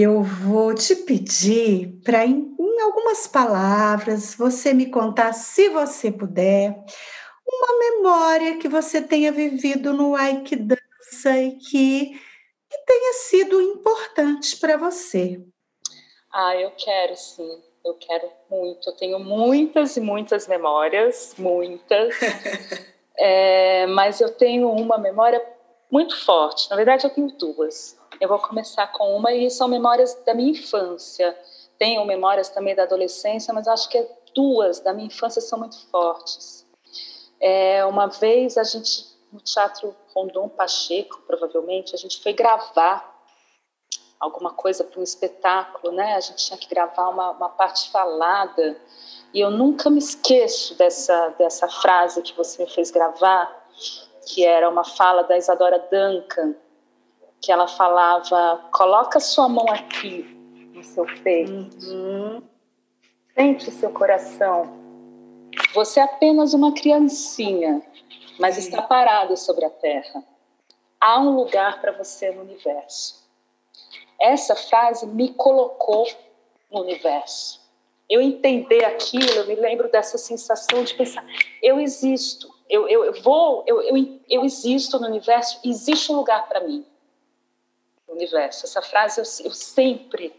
eu 0.00 0.22
vou 0.22 0.74
te 0.74 0.94
pedir 0.94 2.00
para, 2.04 2.24
em, 2.24 2.54
em 2.58 2.80
algumas 2.80 3.26
palavras, 3.26 4.34
você 4.34 4.72
me 4.72 4.86
contar, 4.86 5.32
se 5.32 5.68
você 5.68 6.12
puder, 6.12 6.84
uma 7.46 7.78
memória 7.78 8.58
que 8.58 8.68
você 8.68 9.02
tenha 9.02 9.32
vivido 9.32 9.92
no 9.92 10.14
Aikido 10.14 10.76
e 11.26 11.50
que, 11.52 12.20
que 12.70 12.78
tenha 12.86 13.12
sido 13.14 13.60
importante 13.60 14.56
para 14.58 14.76
você. 14.76 15.40
Ah, 16.32 16.54
eu 16.54 16.70
quero 16.72 17.16
sim, 17.16 17.62
eu 17.84 17.94
quero 17.94 18.30
muito. 18.50 18.90
Eu 18.90 18.96
tenho 18.96 19.18
muitas 19.18 19.96
e 19.96 20.00
muitas 20.00 20.46
memórias, 20.46 21.34
muitas. 21.38 22.14
é, 23.16 23.86
mas 23.86 24.20
eu 24.20 24.32
tenho 24.32 24.70
uma 24.70 24.98
memória 24.98 25.42
muito 25.90 26.16
forte. 26.24 26.68
Na 26.70 26.76
verdade, 26.76 27.06
eu 27.06 27.10
tenho 27.10 27.28
duas. 27.32 27.98
Eu 28.20 28.28
vou 28.28 28.38
começar 28.38 28.86
com 28.88 29.16
uma 29.16 29.32
e 29.32 29.48
são 29.50 29.68
memórias 29.68 30.14
da 30.26 30.34
minha 30.34 30.50
infância. 30.50 31.36
Tenho 31.78 32.04
memórias 32.04 32.48
também 32.48 32.74
da 32.74 32.82
adolescência, 32.82 33.54
mas 33.54 33.68
acho 33.68 33.88
que 33.88 34.04
duas 34.34 34.80
da 34.80 34.92
minha 34.92 35.06
infância 35.06 35.40
são 35.40 35.58
muito 35.58 35.78
fortes. 35.88 36.66
É, 37.40 37.84
uma 37.84 38.06
vez 38.06 38.58
a 38.58 38.64
gente 38.64 39.06
no 39.32 39.40
Teatro 39.40 39.94
Rondon 40.14 40.48
Pacheco, 40.48 41.22
provavelmente, 41.26 41.94
a 41.94 41.98
gente 41.98 42.20
foi 42.22 42.32
gravar 42.32 43.16
alguma 44.18 44.52
coisa 44.52 44.82
para 44.82 44.98
um 44.98 45.02
espetáculo, 45.02 45.92
né? 45.92 46.14
A 46.14 46.20
gente 46.20 46.46
tinha 46.46 46.58
que 46.58 46.68
gravar 46.68 47.08
uma, 47.08 47.30
uma 47.30 47.48
parte 47.48 47.90
falada. 47.90 48.76
E 49.32 49.40
eu 49.40 49.50
nunca 49.50 49.90
me 49.90 49.98
esqueço 49.98 50.74
dessa, 50.76 51.28
dessa 51.38 51.68
frase 51.68 52.22
que 52.22 52.36
você 52.36 52.64
me 52.64 52.70
fez 52.70 52.90
gravar, 52.90 53.68
que 54.26 54.44
era 54.44 54.68
uma 54.68 54.82
fala 54.82 55.22
da 55.22 55.36
Isadora 55.36 55.78
Duncan, 55.78 56.54
que 57.40 57.52
ela 57.52 57.66
falava: 57.66 58.68
coloca 58.72 59.20
sua 59.20 59.48
mão 59.48 59.66
aqui 59.68 60.22
no 60.74 60.82
seu 60.82 61.06
peito, 61.22 61.86
uhum. 61.86 62.42
sente 63.34 63.70
seu 63.70 63.90
coração. 63.90 64.76
Você 65.74 66.00
é 66.00 66.04
apenas 66.04 66.54
uma 66.54 66.72
criancinha 66.72 67.82
mas 68.38 68.56
está 68.56 68.80
parado 68.80 69.36
sobre 69.36 69.64
a 69.64 69.70
terra. 69.70 70.22
Há 71.00 71.18
um 71.20 71.34
lugar 71.34 71.80
para 71.80 71.92
você 71.92 72.30
no 72.30 72.42
universo. 72.42 73.26
Essa 74.20 74.54
frase 74.54 75.06
me 75.06 75.34
colocou 75.34 76.08
no 76.70 76.82
universo. 76.82 77.60
Eu 78.08 78.20
entender 78.20 78.84
aquilo, 78.84 79.28
eu 79.30 79.46
me 79.46 79.54
lembro 79.54 79.90
dessa 79.90 80.16
sensação 80.16 80.82
de 80.82 80.94
pensar: 80.94 81.24
eu 81.62 81.78
existo, 81.78 82.48
eu, 82.68 82.88
eu, 82.88 83.04
eu 83.04 83.22
vou, 83.22 83.64
eu, 83.66 83.82
eu, 83.82 84.20
eu 84.28 84.44
existo 84.44 84.98
no 84.98 85.06
universo, 85.06 85.60
existe 85.64 86.10
um 86.10 86.16
lugar 86.16 86.48
para 86.48 86.60
mim 86.60 86.86
universo. 88.08 88.66
Essa 88.66 88.82
frase 88.82 89.20
eu, 89.20 89.46
eu 89.46 89.52
sempre 89.52 90.34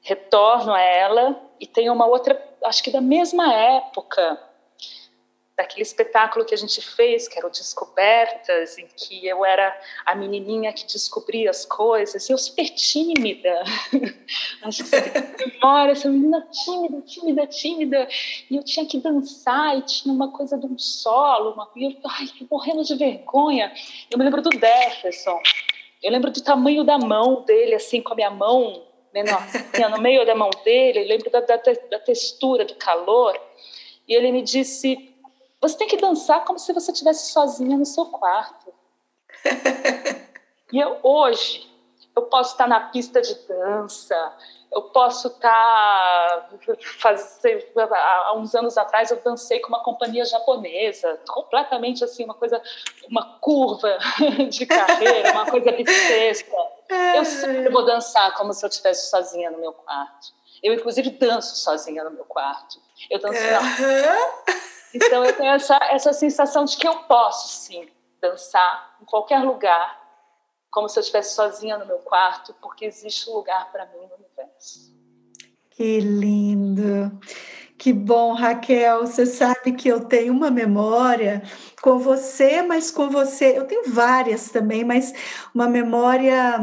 retorno 0.00 0.72
a 0.72 0.80
ela 0.80 1.40
e 1.58 1.66
tem 1.66 1.88
uma 1.88 2.06
outra, 2.06 2.40
acho 2.64 2.82
que 2.82 2.90
da 2.90 3.00
mesma 3.00 3.52
época, 3.52 4.38
daquele 5.56 5.82
espetáculo 5.82 6.44
que 6.44 6.54
a 6.54 6.58
gente 6.58 6.80
fez, 6.82 7.28
que 7.28 7.38
era 7.38 7.46
o 7.46 7.50
Descobertas, 7.50 8.76
em 8.76 8.88
que 8.88 9.26
eu 9.26 9.44
era 9.44 9.74
a 10.04 10.14
menininha 10.14 10.72
que 10.72 10.84
descobria 10.84 11.48
as 11.48 11.64
coisas, 11.64 12.28
e 12.28 12.32
eu 12.32 12.38
super 12.38 12.68
tímida. 12.70 13.62
Acho 14.62 14.82
que 14.82 14.88
você 14.88 15.46
memória, 15.46 15.92
essa 15.92 16.08
menina 16.08 16.46
tímida, 16.50 17.00
tímida, 17.02 17.46
tímida, 17.46 18.08
e 18.50 18.56
eu 18.56 18.64
tinha 18.64 18.84
que 18.84 18.98
dançar, 18.98 19.78
e 19.78 19.82
tinha 19.82 20.12
uma 20.12 20.32
coisa 20.32 20.58
de 20.58 20.66
um 20.66 20.76
solo, 20.76 21.52
uma, 21.52 21.70
e 21.76 21.84
eu 21.84 21.96
ai, 22.04 22.26
morrendo 22.50 22.82
de 22.82 22.96
vergonha. 22.96 23.72
Eu 24.10 24.18
me 24.18 24.24
lembro 24.24 24.42
do 24.42 24.50
Jefferson, 24.52 25.40
eu 26.04 26.12
lembro 26.12 26.30
do 26.30 26.42
tamanho 26.42 26.84
da 26.84 26.98
mão 26.98 27.42
dele, 27.42 27.74
assim, 27.74 28.02
com 28.02 28.12
a 28.12 28.16
minha 28.16 28.30
mão 28.30 28.86
menorzinha 29.12 29.88
no 29.90 30.00
meio 30.00 30.26
da 30.26 30.34
mão 30.34 30.50
dele, 30.62 31.00
eu 31.00 31.06
lembro 31.06 31.30
da, 31.30 31.40
da, 31.40 31.56
da 31.56 31.98
textura, 31.98 32.64
do 32.64 32.74
calor, 32.74 33.34
e 34.06 34.14
ele 34.14 34.30
me 34.30 34.42
disse 34.42 35.12
você 35.60 35.78
tem 35.78 35.88
que 35.88 35.96
dançar 35.96 36.44
como 36.44 36.58
se 36.58 36.74
você 36.74 36.92
estivesse 36.92 37.32
sozinha 37.32 37.78
no 37.78 37.86
seu 37.86 38.04
quarto. 38.04 38.70
e 40.70 40.78
eu, 40.78 40.98
hoje, 41.02 41.66
eu 42.16 42.22
posso 42.22 42.52
estar 42.52 42.68
na 42.68 42.80
pista 42.80 43.20
de 43.20 43.34
dança, 43.46 44.32
eu 44.70 44.82
posso 44.82 45.28
estar. 45.28 46.50
Fazer, 47.00 47.72
há 47.76 48.34
uns 48.36 48.54
anos 48.54 48.76
atrás, 48.78 49.10
eu 49.10 49.20
dancei 49.22 49.60
com 49.60 49.68
uma 49.68 49.82
companhia 49.82 50.24
japonesa, 50.24 51.18
completamente 51.28 52.04
assim, 52.04 52.24
uma 52.24 52.34
coisa, 52.34 52.62
uma 53.08 53.38
curva 53.40 53.98
de 54.48 54.66
carreira, 54.66 55.32
uma 55.32 55.46
coisa 55.46 55.72
bissexta. 55.72 56.56
Eu 57.16 57.24
sempre 57.24 57.70
vou 57.70 57.84
dançar 57.84 58.34
como 58.34 58.52
se 58.52 58.64
eu 58.64 58.68
estivesse 58.68 59.08
sozinha 59.08 59.50
no 59.50 59.58
meu 59.58 59.72
quarto. 59.72 60.28
Eu, 60.62 60.74
inclusive, 60.74 61.10
danço 61.10 61.56
sozinha 61.56 62.04
no 62.04 62.10
meu 62.10 62.26
quarto. 62.26 62.78
Eu 63.10 63.18
danço 63.18 63.40
uhum. 63.40 63.50
na 63.50 64.44
então 64.94 65.24
eu 65.24 65.36
tenho 65.36 65.50
essa, 65.50 65.76
essa 65.90 66.12
sensação 66.12 66.64
de 66.64 66.76
que 66.76 66.86
eu 66.86 66.94
posso 67.00 67.48
sim 67.48 67.88
dançar 68.22 68.96
em 69.02 69.04
qualquer 69.04 69.42
lugar, 69.42 70.03
como 70.74 70.88
se 70.88 70.98
eu 70.98 71.02
estivesse 71.02 71.36
sozinha 71.36 71.78
no 71.78 71.86
meu 71.86 71.98
quarto, 71.98 72.52
porque 72.60 72.84
existe 72.84 73.30
um 73.30 73.34
lugar 73.34 73.70
para 73.70 73.86
mim 73.86 74.08
no 74.08 74.16
universo. 74.16 74.92
Que 75.70 76.00
lindo! 76.00 77.16
Que 77.78 77.92
bom, 77.92 78.32
Raquel. 78.32 79.06
Você 79.06 79.24
sabe 79.24 79.72
que 79.72 79.88
eu 79.88 80.04
tenho 80.04 80.32
uma 80.32 80.50
memória 80.50 81.42
com 81.80 81.98
você, 81.98 82.60
mas 82.60 82.90
com 82.90 83.08
você. 83.08 83.56
Eu 83.56 83.66
tenho 83.66 83.84
várias 83.86 84.50
também, 84.50 84.84
mas 84.84 85.12
uma 85.54 85.68
memória 85.68 86.58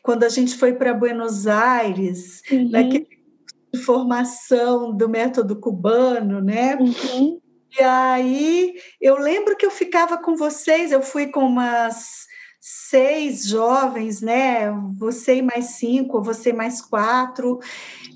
quando 0.00 0.22
a 0.22 0.28
gente 0.28 0.56
foi 0.56 0.74
para 0.74 0.94
Buenos 0.94 1.48
Aires, 1.48 2.42
uhum. 2.50 2.70
naquele 2.70 3.08
formação 3.84 4.96
do 4.96 5.08
método 5.08 5.56
cubano, 5.56 6.40
né? 6.40 6.76
Uhum. 6.76 7.40
E 7.76 7.82
aí 7.82 8.74
eu 9.00 9.18
lembro 9.18 9.56
que 9.56 9.66
eu 9.66 9.70
ficava 9.70 10.18
com 10.18 10.36
vocês, 10.36 10.92
eu 10.92 11.02
fui 11.02 11.26
com 11.28 11.40
umas 11.40 12.26
seis 12.68 13.46
jovens, 13.46 14.20
né? 14.20 14.72
Você 14.96 15.36
e 15.36 15.42
mais 15.42 15.66
cinco, 15.76 16.20
você 16.20 16.52
mais 16.52 16.82
quatro. 16.82 17.60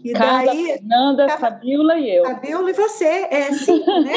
E 0.02 0.12
Cada 0.12 0.44
daí. 0.44 0.72
Fernanda, 0.72 1.26
a 1.26 1.38
Fabiola 1.38 1.96
e 1.96 2.16
eu. 2.16 2.24
Fabiola 2.24 2.68
e 2.68 2.72
você, 2.72 3.28
é 3.30 3.52
cinco, 3.52 4.00
né? 4.00 4.12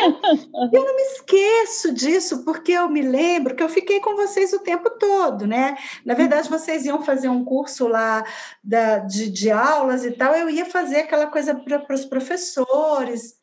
eu 0.74 0.84
não 0.84 0.96
me 0.96 1.02
esqueço 1.04 1.93
disso, 1.93 2.43
porque 2.43 2.72
eu 2.72 2.89
me 2.89 3.04
lembro 3.04 3.56
que 3.56 3.62
eu 3.62 3.69
fiquei 3.69 4.00
com 4.00 4.15
vocês 4.15 4.52
o 4.54 4.60
tempo 4.60 4.89
todo, 4.89 5.46
né? 5.46 5.78
Na 6.04 6.15
verdade, 6.15 6.50
vocês 6.50 6.84
iam 6.84 7.04
fazer 7.04 7.30
um 7.30 7.46
curso 7.46 7.88
lá 7.88 8.26
da, 8.63 8.98
de, 8.98 9.30
de 9.30 9.52
aulas 9.52 10.04
e 10.04 10.10
tal, 10.13 10.34
eu 10.34 10.50
ia 10.50 10.65
fazer 10.65 11.02
aquela 11.02 11.28
coisa 11.28 11.54
para 11.54 11.93
os 11.93 12.06
professores 12.06 13.36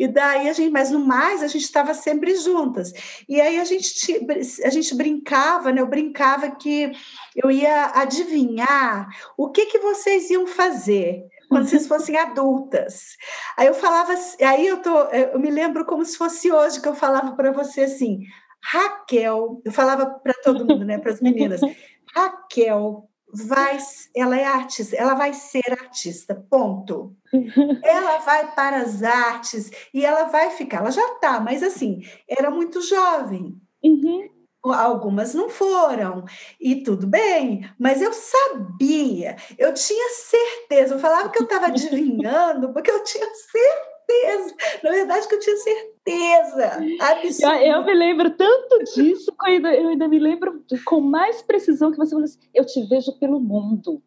e 0.00 0.08
daí 0.08 0.48
a 0.48 0.54
gente, 0.54 0.70
mas 0.70 0.90
no 0.90 0.98
mais, 0.98 1.42
a 1.42 1.46
gente 1.46 1.64
estava 1.64 1.92
sempre 1.92 2.34
juntas. 2.34 2.90
E 3.28 3.38
aí 3.38 3.60
a 3.60 3.64
gente, 3.64 4.18
a 4.64 4.70
gente 4.70 4.94
brincava, 4.94 5.70
né? 5.70 5.82
Eu 5.82 5.86
brincava 5.86 6.50
que 6.52 6.90
eu 7.36 7.50
ia 7.50 7.92
adivinhar 7.94 9.10
o 9.36 9.50
que, 9.50 9.66
que 9.66 9.78
vocês 9.78 10.30
iam 10.30 10.46
fazer 10.46 11.22
quando 11.50 11.68
vocês 11.68 11.84
fossem 11.86 12.16
adultas. 12.16 13.18
Aí 13.58 13.66
eu 13.66 13.74
falava, 13.74 14.14
aí 14.40 14.66
eu 14.66 14.78
tô, 14.78 15.02
eu 15.10 15.38
me 15.38 15.50
lembro 15.50 15.84
como 15.84 16.02
se 16.02 16.16
fosse 16.16 16.50
hoje 16.50 16.80
que 16.80 16.88
eu 16.88 16.94
falava 16.94 17.36
para 17.36 17.52
você 17.52 17.82
assim, 17.82 18.24
Raquel, 18.62 19.60
eu 19.62 19.70
falava 19.70 20.06
para 20.06 20.32
todo 20.42 20.64
mundo, 20.64 20.82
né, 20.82 20.96
para 20.96 21.12
as 21.12 21.20
meninas, 21.20 21.60
Raquel, 22.16 23.09
vai, 23.32 23.78
ela 24.14 24.36
é 24.38 24.44
artista, 24.44 24.96
ela 24.96 25.14
vai 25.14 25.32
ser 25.32 25.70
artista, 25.70 26.34
ponto. 26.34 27.16
ela 27.82 28.18
vai 28.18 28.52
para 28.54 28.78
as 28.78 29.02
artes 29.02 29.70
e 29.94 30.04
ela 30.04 30.24
vai 30.24 30.50
ficar, 30.50 30.78
ela 30.78 30.90
já 30.90 31.06
está, 31.14 31.40
mas 31.40 31.62
assim, 31.62 32.02
era 32.28 32.50
muito 32.50 32.80
jovem. 32.82 33.60
Uhum. 33.82 34.28
Algumas 34.62 35.32
não 35.32 35.48
foram, 35.48 36.24
e 36.60 36.82
tudo 36.82 37.06
bem, 37.06 37.66
mas 37.78 38.02
eu 38.02 38.12
sabia, 38.12 39.34
eu 39.56 39.72
tinha 39.72 40.10
certeza, 40.10 40.94
eu 40.94 40.98
falava 40.98 41.30
que 41.30 41.40
eu 41.40 41.44
estava 41.44 41.66
adivinhando, 41.68 42.70
porque 42.70 42.90
eu 42.90 43.02
tinha 43.02 43.24
certeza 43.24 43.89
certeza. 44.10 44.54
Na 44.82 44.90
verdade, 44.90 45.28
que 45.28 45.34
eu 45.34 45.40
tinha 45.40 45.56
certeza. 45.56 46.80
Eu, 47.42 47.50
eu 47.50 47.84
me 47.84 47.94
lembro 47.94 48.30
tanto 48.30 48.78
disso, 48.94 49.30
eu 49.30 49.46
ainda, 49.46 49.74
eu 49.74 49.88
ainda 49.88 50.08
me 50.08 50.18
lembro 50.18 50.64
com 50.84 51.00
mais 51.00 51.42
precisão 51.42 51.90
que 51.90 51.96
você 51.96 52.10
falou 52.10 52.24
assim: 52.24 52.38
eu 52.54 52.64
te 52.64 52.82
vejo 52.86 53.12
pelo 53.18 53.40
mundo. 53.40 54.02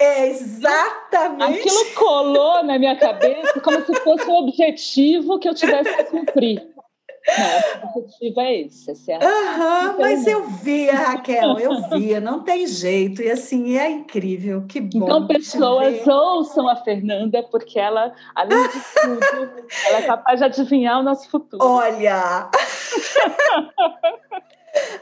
É, 0.00 0.28
exatamente. 0.28 1.60
Aquilo 1.60 1.94
colou 1.94 2.62
na 2.62 2.78
minha 2.78 2.96
cabeça 2.96 3.58
como 3.60 3.82
se 3.84 3.94
fosse 4.00 4.28
um 4.28 4.34
objetivo 4.34 5.38
que 5.38 5.48
eu 5.48 5.54
tivesse 5.54 5.94
que 5.96 6.04
cumprir. 6.04 6.75
Não, 7.26 7.90
o 7.94 7.98
objetivo 7.98 8.40
é 8.40 8.60
esse. 8.60 9.10
é 9.10 9.18
uhum, 9.18 9.98
mas 9.98 10.26
eu 10.26 10.46
via, 10.46 10.94
Raquel, 10.94 11.58
eu 11.58 11.88
via, 11.90 12.20
não 12.20 12.42
tem 12.42 12.66
jeito. 12.66 13.20
E 13.20 13.30
assim, 13.30 13.76
é 13.76 13.90
incrível, 13.90 14.64
que 14.68 14.80
bom. 14.80 15.04
Então, 15.04 15.26
pessoas 15.26 16.06
ouçam 16.06 16.68
a 16.68 16.76
Fernanda, 16.76 17.42
porque 17.42 17.78
ela, 17.78 18.12
além 18.34 18.62
de 18.68 18.80
tudo, 19.02 19.66
ela 19.86 19.98
é 19.98 20.02
capaz 20.02 20.38
de 20.38 20.44
adivinhar 20.44 21.00
o 21.00 21.02
nosso 21.02 21.28
futuro. 21.28 21.64
Olha! 21.64 22.48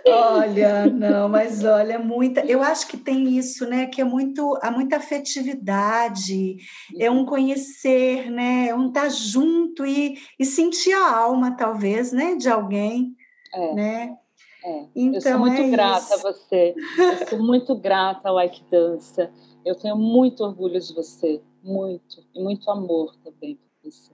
Olha, 0.07 0.87
não, 0.87 1.29
mas 1.29 1.65
olha, 1.65 1.99
muita. 1.99 2.45
Eu 2.45 2.63
acho 2.63 2.87
que 2.87 2.97
tem 2.97 3.37
isso, 3.37 3.67
né? 3.67 3.87
Que 3.87 4.01
é 4.01 4.05
muito, 4.05 4.59
há 4.63 4.71
muita 4.71 4.97
afetividade, 4.97 6.57
é 6.99 7.11
um 7.11 7.25
conhecer, 7.25 8.31
né? 8.31 8.69
É 8.69 8.75
um 8.75 8.89
estar 8.89 9.03
tá 9.03 9.09
junto 9.09 9.85
e, 9.85 10.19
e 10.39 10.45
sentir 10.45 10.93
a 10.93 11.17
alma, 11.17 11.57
talvez, 11.57 12.13
né? 12.13 12.37
De 12.37 12.49
alguém, 12.49 13.15
é, 13.53 13.75
né? 13.75 14.17
É. 14.65 14.87
Então, 14.97 15.15
eu 15.15 15.21
sou 15.21 15.39
muito 15.39 15.61
é 15.61 15.69
grata 15.69 16.15
isso. 16.15 16.27
a 16.27 16.33
você. 16.33 16.75
Eu 16.99 17.27
sou 17.29 17.39
muito 17.39 17.75
grata 17.75 18.29
ao 18.29 18.43
Ike 18.43 18.65
Dança. 18.71 19.31
Eu 19.65 19.75
tenho 19.75 19.97
muito 19.97 20.43
orgulho 20.43 20.81
de 20.81 20.95
você, 20.95 21.43
muito 21.63 22.25
e 22.35 22.43
muito 22.43 22.71
amor 22.71 23.15
também 23.23 23.57
por 23.57 23.91
você. 23.91 24.14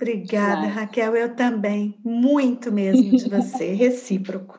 Obrigada, 0.00 0.66
Raquel. 0.66 1.14
Eu 1.14 1.36
também, 1.36 2.00
muito 2.02 2.72
mesmo 2.72 3.18
de 3.18 3.28
você, 3.28 3.72
recíproco. 3.76 4.58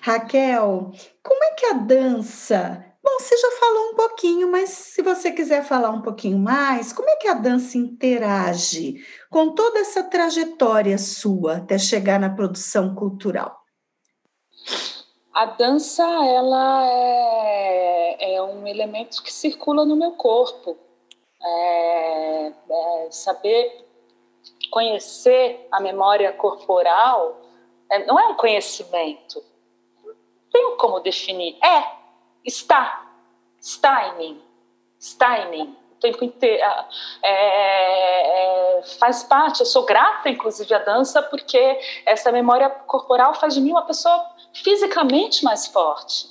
Raquel, 0.00 0.90
como 1.22 1.44
é 1.44 1.54
que 1.54 1.66
a 1.66 1.72
dança. 1.74 2.84
Bom, 3.00 3.20
você 3.20 3.36
já 3.36 3.50
falou 3.52 3.90
um 3.90 3.94
pouquinho, 3.94 4.50
mas 4.50 4.70
se 4.70 5.00
você 5.00 5.30
quiser 5.30 5.62
falar 5.62 5.90
um 5.90 6.02
pouquinho 6.02 6.38
mais, 6.38 6.92
como 6.92 7.08
é 7.08 7.16
que 7.16 7.28
a 7.28 7.34
dança 7.34 7.78
interage 7.78 8.96
com 9.30 9.54
toda 9.54 9.78
essa 9.78 10.02
trajetória 10.02 10.98
sua 10.98 11.58
até 11.58 11.78
chegar 11.78 12.18
na 12.18 12.30
produção 12.30 12.96
cultural? 12.96 13.62
A 15.32 15.46
dança, 15.46 16.02
ela 16.02 16.84
é, 16.86 18.34
é 18.34 18.42
um 18.42 18.66
elemento 18.66 19.22
que 19.22 19.32
circula 19.32 19.84
no 19.84 19.94
meu 19.94 20.12
corpo. 20.12 20.76
É, 21.40 22.46
é 22.48 23.08
saber 23.10 23.84
conhecer 24.74 25.68
a 25.70 25.78
memória 25.78 26.32
corporal 26.32 27.40
é, 27.88 28.04
não 28.06 28.18
é 28.18 28.26
um 28.26 28.34
conhecimento. 28.34 29.40
Não 30.04 30.14
tenho 30.50 30.76
como 30.76 30.98
definir. 30.98 31.56
É, 31.64 31.92
está. 32.44 33.06
Está 33.60 34.08
em 34.08 34.18
mim. 34.18 34.42
Está 34.98 35.38
em 35.38 35.50
mim. 35.50 35.76
O 35.92 35.94
tempo 36.00 36.24
inteiro. 36.24 36.60
É, 37.22 38.78
é, 38.78 38.82
faz 38.98 39.22
parte. 39.22 39.60
Eu 39.60 39.66
sou 39.66 39.84
grata, 39.84 40.28
inclusive, 40.28 40.74
à 40.74 40.78
dança, 40.78 41.22
porque 41.22 41.78
essa 42.04 42.32
memória 42.32 42.68
corporal 42.68 43.32
faz 43.34 43.54
de 43.54 43.60
mim 43.60 43.70
uma 43.70 43.86
pessoa 43.86 44.28
fisicamente 44.52 45.44
mais 45.44 45.68
forte. 45.68 46.28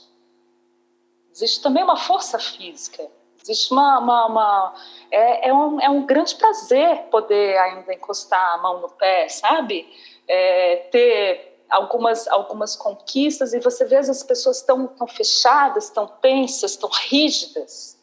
Existe 1.32 1.64
também 1.64 1.82
uma 1.82 1.96
força 1.96 2.38
física 2.38 3.10
Existe 3.44 3.74
uma. 3.74 4.00
uma, 4.00 4.26
uma 4.26 4.74
é, 5.12 5.50
é, 5.50 5.54
um, 5.54 5.80
é 5.82 5.90
um 5.90 6.06
grande 6.06 6.34
prazer 6.36 7.04
poder 7.12 7.58
ainda 7.58 7.94
encostar 7.94 8.54
a 8.54 8.58
mão 8.58 8.80
no 8.80 8.90
pé, 8.90 9.28
sabe? 9.28 9.86
É, 10.28 10.88
ter 10.90 11.60
algumas, 11.70 12.28
algumas 12.30 12.76
conquistas 12.76 13.54
e 13.54 13.60
você 13.60 13.84
vê 13.84 13.98
as 13.98 14.24
pessoas 14.24 14.62
tão, 14.62 14.88
tão 14.88 15.08
fechadas, 15.08 15.90
tão 15.90 16.08
tensas, 16.08 16.78
tão 16.78 16.90
rígidas. 16.90 18.02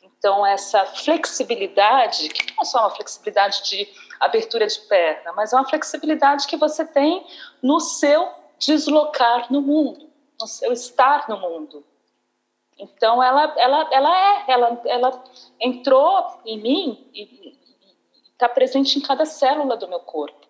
Então, 0.00 0.46
essa 0.46 0.84
flexibilidade, 0.86 2.28
que 2.28 2.54
não 2.54 2.62
é 2.62 2.64
só 2.64 2.80
uma 2.80 2.90
flexibilidade 2.90 3.62
de 3.64 3.88
abertura 4.20 4.66
de 4.66 4.78
perna, 4.80 5.32
mas 5.32 5.52
é 5.52 5.56
uma 5.56 5.68
flexibilidade 5.68 6.46
que 6.46 6.56
você 6.56 6.84
tem 6.84 7.26
no 7.62 7.80
seu 7.80 8.28
deslocar 8.58 9.52
no 9.52 9.60
mundo, 9.60 10.08
no 10.40 10.46
seu 10.46 10.72
estar 10.72 11.28
no 11.28 11.38
mundo. 11.38 11.84
Então 12.78 13.22
ela, 13.22 13.54
ela, 13.56 13.88
ela 13.92 14.18
é, 14.18 14.44
ela, 14.52 14.82
ela 14.84 15.24
entrou 15.60 16.40
em 16.46 16.60
mim 16.60 17.10
e 17.12 17.58
está 18.32 18.48
presente 18.48 18.98
em 18.98 19.02
cada 19.02 19.26
célula 19.26 19.76
do 19.76 19.88
meu 19.88 20.00
corpo. 20.00 20.46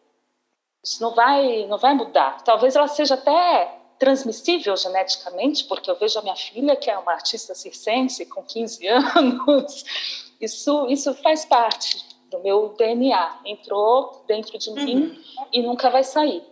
Isso 0.85 1.03
não 1.03 1.15
vai, 1.15 1.67
não 1.67 1.79
vai 1.79 1.95
mudar. 1.95 2.43
Talvez 2.45 2.77
ela 2.77 2.87
seja 2.87 3.15
até 3.15 3.79
transmissível 3.99 4.77
geneticamente, 4.77 5.65
porque 5.65 5.91
eu 5.91 5.97
vejo 5.97 6.19
a 6.19 6.23
minha 6.23 6.37
filha, 6.37 6.77
que 6.77 6.91
é 6.91 6.97
uma 6.97 7.13
artista 7.13 7.55
circense, 7.55 8.25
com 8.27 8.43
15 8.43 8.87
anos. 9.17 9.85
Isso, 10.41 10.87
isso 10.89 11.15
faz 11.15 11.45
parte 11.45 12.05
do 12.31 12.39
meu 12.41 12.75
DNA. 12.79 13.41
Entrou 13.45 14.25
dentro 14.29 14.57
de 14.59 14.71
mim 14.71 14.97
uhum. 14.97 15.47
e 15.53 15.63
nunca 15.63 15.91
vai 15.91 16.05
sair. 16.05 16.43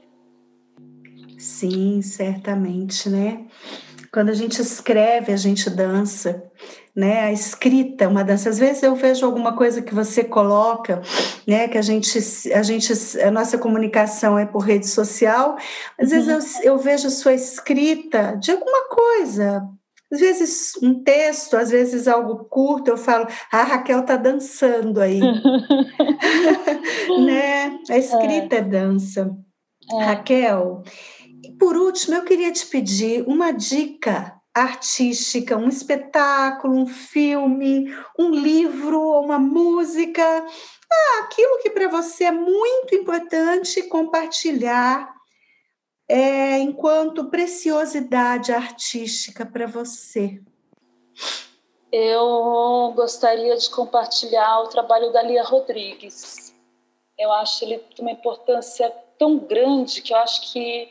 Sim, 1.38 2.00
certamente, 2.02 3.08
né? 3.08 3.46
Quando 4.16 4.30
a 4.30 4.34
gente 4.34 4.62
escreve, 4.62 5.30
a 5.30 5.36
gente 5.36 5.68
dança, 5.68 6.42
né? 6.96 7.24
A 7.24 7.32
escrita, 7.32 8.04
é 8.04 8.08
uma 8.08 8.24
dança. 8.24 8.48
Às 8.48 8.58
vezes 8.58 8.82
eu 8.82 8.94
vejo 8.94 9.26
alguma 9.26 9.54
coisa 9.54 9.82
que 9.82 9.94
você 9.94 10.24
coloca, 10.24 11.02
né? 11.46 11.68
Que 11.68 11.76
a 11.76 11.82
gente, 11.82 12.18
a 12.50 12.62
gente, 12.62 12.94
a 13.20 13.30
nossa 13.30 13.58
comunicação 13.58 14.38
é 14.38 14.46
por 14.46 14.60
rede 14.60 14.86
social. 14.86 15.58
Às 16.00 16.12
uhum. 16.12 16.24
vezes 16.24 16.64
eu, 16.64 16.72
eu 16.72 16.78
vejo 16.78 17.10
sua 17.10 17.34
escrita 17.34 18.38
de 18.40 18.52
alguma 18.52 18.88
coisa, 18.88 19.68
às 20.10 20.18
vezes 20.18 20.72
um 20.82 21.04
texto, 21.04 21.54
às 21.54 21.70
vezes 21.70 22.08
algo 22.08 22.46
curto, 22.46 22.88
eu 22.88 22.96
falo, 22.96 23.26
ah, 23.52 23.58
a 23.58 23.64
Raquel 23.64 24.00
está 24.00 24.16
dançando 24.16 24.98
aí. 24.98 25.20
né? 27.26 27.78
A 27.90 27.98
escrita 27.98 28.56
é, 28.56 28.60
é 28.60 28.62
dança. 28.62 29.30
É. 29.92 30.04
Raquel, 30.04 30.82
e 31.46 31.52
por 31.52 31.76
último, 31.76 32.16
eu 32.16 32.24
queria 32.24 32.52
te 32.52 32.66
pedir 32.66 33.22
uma 33.28 33.52
dica 33.52 34.36
artística, 34.52 35.56
um 35.56 35.68
espetáculo, 35.68 36.74
um 36.74 36.86
filme, 36.86 37.94
um 38.18 38.30
livro, 38.30 39.20
uma 39.20 39.38
música, 39.38 40.22
ah, 40.24 41.20
aquilo 41.22 41.58
que 41.58 41.70
para 41.70 41.88
você 41.88 42.24
é 42.24 42.32
muito 42.32 42.94
importante 42.94 43.82
compartilhar 43.84 45.14
é, 46.08 46.58
enquanto 46.58 47.30
preciosidade 47.30 48.52
artística 48.52 49.44
para 49.44 49.66
você. 49.66 50.40
Eu 51.92 52.92
gostaria 52.96 53.56
de 53.56 53.70
compartilhar 53.70 54.60
o 54.62 54.68
trabalho 54.68 55.12
da 55.12 55.22
Lia 55.22 55.44
Rodrigues. 55.44 56.54
Eu 57.18 57.30
acho 57.32 57.64
ele 57.64 57.82
de 57.94 58.00
uma 58.00 58.10
importância 58.10 58.90
tão 59.18 59.38
grande 59.38 60.02
que 60.02 60.12
eu 60.12 60.18
acho 60.18 60.52
que 60.52 60.90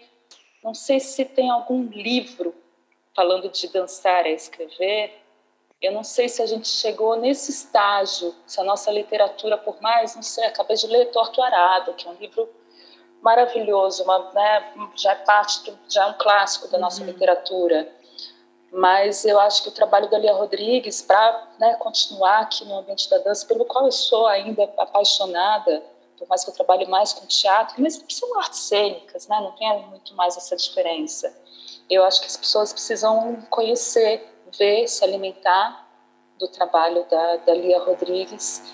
não 0.65 0.73
sei 0.73 0.99
se 0.99 1.23
tem 1.23 1.51
algum 1.51 1.83
livro 1.83 2.55
falando 3.15 3.47
de 3.49 3.67
dançar 3.67 4.25
é 4.25 4.31
escrever, 4.31 5.21
eu 5.79 5.91
não 5.91 6.03
sei 6.03 6.27
se 6.27 6.41
a 6.41 6.47
gente 6.47 6.67
chegou 6.67 7.15
nesse 7.15 7.51
estágio, 7.51 8.33
se 8.47 8.59
a 8.59 8.63
nossa 8.63 8.91
literatura, 8.91 9.59
por 9.59 9.79
mais, 9.79 10.15
não 10.15 10.23
sei, 10.23 10.43
acabei 10.45 10.75
de 10.75 10.87
ler 10.87 11.11
Torto 11.11 11.39
Arado, 11.39 11.93
que 11.93 12.07
é 12.07 12.09
um 12.09 12.15
livro 12.15 12.49
maravilhoso, 13.21 14.03
uma, 14.03 14.31
né, 14.31 14.73
já 14.95 15.11
é 15.11 15.15
parte, 15.15 15.69
do, 15.69 15.77
já 15.87 16.05
é 16.05 16.07
um 16.07 16.13
clássico 16.13 16.67
da 16.67 16.79
nossa 16.79 17.01
uhum. 17.01 17.07
literatura. 17.07 17.87
Mas 18.71 19.23
eu 19.23 19.39
acho 19.39 19.61
que 19.61 19.69
o 19.69 19.71
trabalho 19.71 20.09
da 20.09 20.17
Lia 20.17 20.33
Rodrigues, 20.33 20.99
para 20.99 21.47
né, 21.59 21.75
continuar 21.75 22.39
aqui 22.39 22.65
no 22.65 22.79
ambiente 22.79 23.07
da 23.07 23.19
dança, 23.19 23.45
pelo 23.45 23.65
qual 23.65 23.85
eu 23.85 23.91
sou 23.91 24.25
ainda 24.25 24.63
apaixonada, 24.79 25.83
por 26.17 26.27
mais 26.27 26.43
que 26.43 26.49
eu 26.49 26.53
trabalhe 26.53 26.85
mais 26.87 27.13
com 27.13 27.25
teatro, 27.25 27.81
mas 27.81 28.03
são 28.09 28.39
artes 28.39 28.59
cênicas, 28.59 29.27
né? 29.27 29.39
não 29.41 29.51
tem 29.53 29.87
muito 29.87 30.15
mais 30.15 30.37
essa 30.37 30.55
diferença. 30.55 31.35
Eu 31.89 32.03
acho 32.03 32.21
que 32.21 32.27
as 32.27 32.37
pessoas 32.37 32.73
precisam 32.73 33.37
conhecer 33.49 34.27
ver, 34.57 34.87
se 34.87 35.03
alimentar 35.03 35.85
do 36.39 36.47
trabalho 36.47 37.05
da, 37.09 37.37
da 37.37 37.53
Lia 37.53 37.79
Rodrigues 37.79 38.73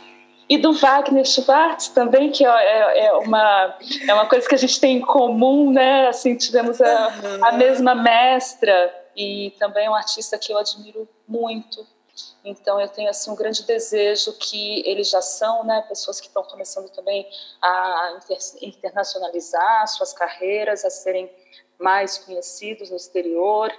e 0.49 0.57
do 0.57 0.73
Wagner 0.73 1.25
Schwartz 1.25 1.89
também, 1.89 2.29
que 2.29 2.45
é, 2.45 2.49
é, 2.49 3.05
é, 3.05 3.13
uma, 3.13 3.77
é 4.07 4.13
uma 4.13 4.25
coisa 4.25 4.47
que 4.47 4.55
a 4.55 4.57
gente 4.57 4.79
tem 4.79 4.97
em 4.97 5.01
comum, 5.01 5.71
né? 5.71 6.07
Assim, 6.07 6.35
tivemos 6.35 6.81
a, 6.81 7.13
a 7.43 7.51
mesma 7.53 7.95
mestra 7.95 8.93
e 9.15 9.53
também 9.59 9.87
um 9.87 9.95
artista 9.95 10.37
que 10.37 10.51
eu 10.51 10.57
admiro 10.57 11.07
muito. 11.27 11.87
Então 12.43 12.79
eu 12.79 12.87
tenho 12.87 13.09
assim 13.09 13.29
um 13.29 13.35
grande 13.35 13.63
desejo 13.63 14.33
que 14.33 14.87
eles 14.87 15.09
já 15.09 15.21
são, 15.21 15.63
né, 15.63 15.81
pessoas 15.87 16.19
que 16.19 16.27
estão 16.27 16.43
começando 16.43 16.89
também 16.89 17.29
a 17.61 18.17
inter, 18.17 18.37
internacionalizar 18.61 19.87
suas 19.87 20.11
carreiras, 20.13 20.83
a 20.83 20.89
serem 20.89 21.31
mais 21.79 22.17
conhecidos 22.17 22.89
no 22.89 22.97
exterior. 22.97 23.71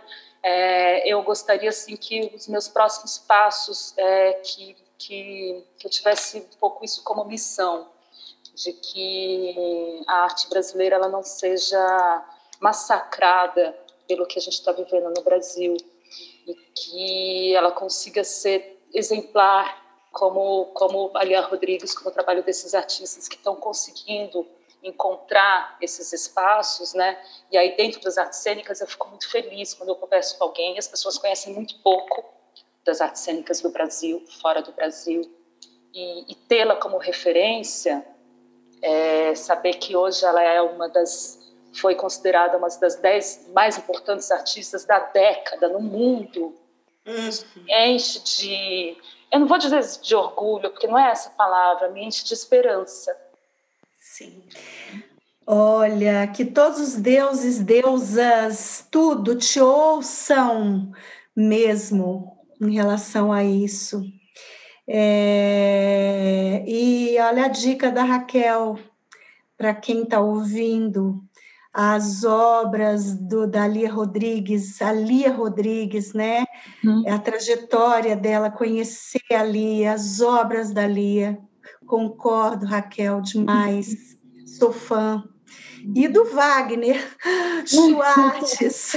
É, 0.42 1.08
eu 1.08 1.22
gostaria 1.22 1.70
assim 1.70 1.96
que 1.96 2.32
os 2.34 2.48
meus 2.48 2.68
próximos 2.68 3.18
passos 3.18 3.96
é, 3.96 4.32
que, 4.34 4.76
que, 4.98 5.64
que 5.78 5.86
eu 5.86 5.90
tivesse 5.90 6.38
um 6.38 6.58
pouco 6.58 6.84
isso 6.84 7.02
como 7.04 7.24
missão 7.24 7.88
de 8.54 8.72
que 8.72 10.02
a 10.06 10.24
arte 10.24 10.48
brasileira 10.48 10.96
ela 10.96 11.08
não 11.08 11.22
seja 11.22 12.24
massacrada 12.60 13.76
pelo 14.06 14.26
que 14.26 14.38
a 14.38 14.42
gente 14.42 14.54
está 14.54 14.72
vivendo 14.72 15.12
no 15.16 15.22
Brasil 15.22 15.76
e 16.46 16.54
que 16.54 17.54
ela 17.54 17.70
consiga 17.70 18.24
ser 18.24 18.80
exemplar 18.92 19.80
como 20.10 20.66
como 20.74 21.10
a 21.14 21.24
Lia 21.24 21.40
Rodrigues, 21.40 21.94
como 21.94 22.10
o 22.10 22.12
trabalho 22.12 22.42
desses 22.42 22.74
artistas 22.74 23.28
que 23.28 23.36
estão 23.36 23.56
conseguindo 23.56 24.46
encontrar 24.82 25.76
esses 25.80 26.12
espaços, 26.12 26.92
né? 26.92 27.18
E 27.50 27.56
aí 27.56 27.76
dentro 27.76 28.00
das 28.00 28.18
artes 28.18 28.40
cênicas 28.40 28.80
eu 28.80 28.86
fico 28.86 29.08
muito 29.08 29.30
feliz 29.30 29.74
quando 29.74 29.90
eu 29.90 29.96
converso 29.96 30.36
com 30.36 30.44
alguém. 30.44 30.76
As 30.78 30.88
pessoas 30.88 31.16
conhecem 31.18 31.54
muito 31.54 31.78
pouco 31.80 32.24
das 32.84 33.00
artes 33.00 33.22
cênicas 33.22 33.60
do 33.60 33.70
Brasil, 33.70 34.24
fora 34.40 34.60
do 34.60 34.72
Brasil, 34.72 35.22
e, 35.94 36.32
e 36.32 36.34
tê-la 36.34 36.76
como 36.76 36.98
referência, 36.98 38.04
é, 38.82 39.34
saber 39.34 39.74
que 39.74 39.94
hoje 39.94 40.24
ela 40.24 40.42
é 40.42 40.60
uma 40.60 40.88
das 40.88 41.41
foi 41.74 41.94
considerada 41.94 42.58
uma 42.58 42.68
das 42.68 42.96
dez 42.96 43.48
mais 43.54 43.78
importantes 43.78 44.30
artistas 44.30 44.84
da 44.84 44.98
década 44.98 45.68
no 45.68 45.80
mundo, 45.80 46.54
uhum. 47.06 47.64
enche 47.68 48.20
de 48.20 48.96
eu 49.30 49.40
não 49.40 49.46
vou 49.46 49.56
dizer 49.56 49.82
de 50.02 50.14
orgulho, 50.14 50.70
porque 50.70 50.86
não 50.86 50.98
é 50.98 51.10
essa 51.10 51.30
palavra, 51.30 51.88
me 51.88 52.04
enche 52.04 52.24
de 52.24 52.34
esperança 52.34 53.16
Sim. 54.12 54.42
Olha, 55.46 56.26
que 56.26 56.44
todos 56.44 56.80
os 56.80 56.94
deuses, 56.96 57.58
deusas, 57.60 58.86
tudo 58.90 59.34
te 59.36 59.58
ouçam 59.58 60.92
mesmo 61.34 62.36
em 62.60 62.74
relação 62.74 63.32
a 63.32 63.42
isso. 63.42 64.04
É, 64.86 66.62
e 66.66 67.16
olha 67.18 67.46
a 67.46 67.48
dica 67.48 67.90
da 67.90 68.02
Raquel, 68.02 68.78
para 69.56 69.74
quem 69.74 70.02
está 70.02 70.20
ouvindo, 70.20 71.24
as 71.72 72.22
obras 72.22 73.14
do, 73.14 73.46
da 73.46 73.66
Lia 73.66 73.90
Rodrigues, 73.90 74.82
a 74.82 74.92
Lia 74.92 75.32
Rodrigues, 75.32 76.12
né? 76.12 76.44
Hum. 76.84 77.02
A 77.08 77.18
trajetória 77.18 78.14
dela, 78.14 78.50
conhecer 78.50 79.22
a 79.32 79.42
Lia, 79.42 79.92
as 79.92 80.20
obras 80.20 80.72
da 80.72 80.86
Lia. 80.86 81.38
Concordo, 81.86 82.66
Raquel, 82.66 83.20
demais. 83.22 84.16
Sou 84.46 84.72
fã. 84.72 85.24
E 85.94 86.06
do 86.06 86.24
Wagner 86.26 87.00
Schwartz, 87.66 88.96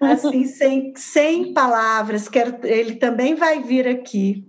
assim, 0.00 0.44
sem, 0.46 0.92
sem 0.96 1.52
palavras, 1.52 2.28
quero, 2.28 2.58
ele 2.66 2.96
também 2.96 3.36
vai 3.36 3.62
vir 3.62 3.86
aqui 3.86 4.47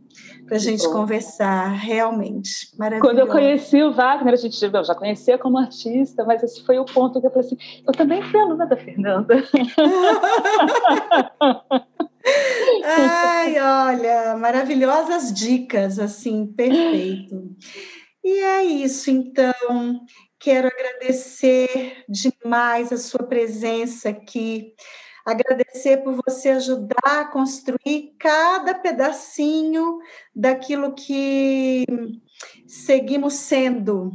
para 0.49 0.57
a 0.57 0.59
gente 0.59 0.83
conversar, 0.89 1.67
realmente. 1.67 2.75
Maravilhoso. 2.75 3.07
Quando 3.07 3.19
eu 3.19 3.27
conheci 3.27 3.83
o 3.83 3.93
Wagner, 3.93 4.33
a 4.33 4.37
gente 4.37 4.65
eu 4.65 4.83
já 4.83 4.95
conhecia 4.95 5.37
como 5.37 5.59
artista, 5.59 6.25
mas 6.25 6.41
esse 6.41 6.65
foi 6.65 6.79
o 6.79 6.85
ponto 6.85 7.21
que 7.21 7.27
eu 7.27 7.31
falei 7.31 7.45
assim: 7.45 7.57
eu 7.87 7.93
também 7.93 8.23
fui 8.23 8.39
aluna 8.39 8.65
da 8.65 8.75
Fernanda. 8.75 9.35
Ai, 12.83 13.59
olha, 13.59 14.35
maravilhosas 14.37 15.31
dicas, 15.31 15.99
assim, 15.99 16.47
perfeito. 16.47 17.55
E 18.23 18.39
é 18.39 18.63
isso, 18.63 19.11
então. 19.11 20.01
Quero 20.41 20.69
agradecer 20.69 22.05
demais 22.07 22.93
a 22.93 22.97
sua 22.97 23.23
presença 23.23 24.07
aqui, 24.07 24.73
agradecer 25.31 25.97
por 25.97 26.19
você 26.25 26.49
ajudar 26.49 26.97
a 27.03 27.25
construir 27.25 28.15
cada 28.19 28.73
pedacinho 28.73 29.99
daquilo 30.35 30.93
que 30.93 31.85
seguimos 32.67 33.33
sendo 33.35 34.11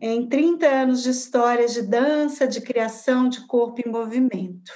em 0.00 0.28
30 0.28 0.66
anos 0.66 1.02
de 1.02 1.10
história 1.10 1.66
de 1.66 1.82
dança, 1.82 2.46
de 2.46 2.60
criação 2.60 3.28
de 3.28 3.46
corpo 3.46 3.82
em 3.84 3.90
movimento. 3.90 4.72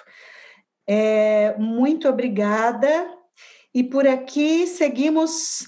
É, 0.87 1.57
muito 1.59 2.09
obrigada. 2.09 3.09
E 3.75 3.83
por 3.83 4.07
aqui 4.07 4.67
seguimos 4.67 5.67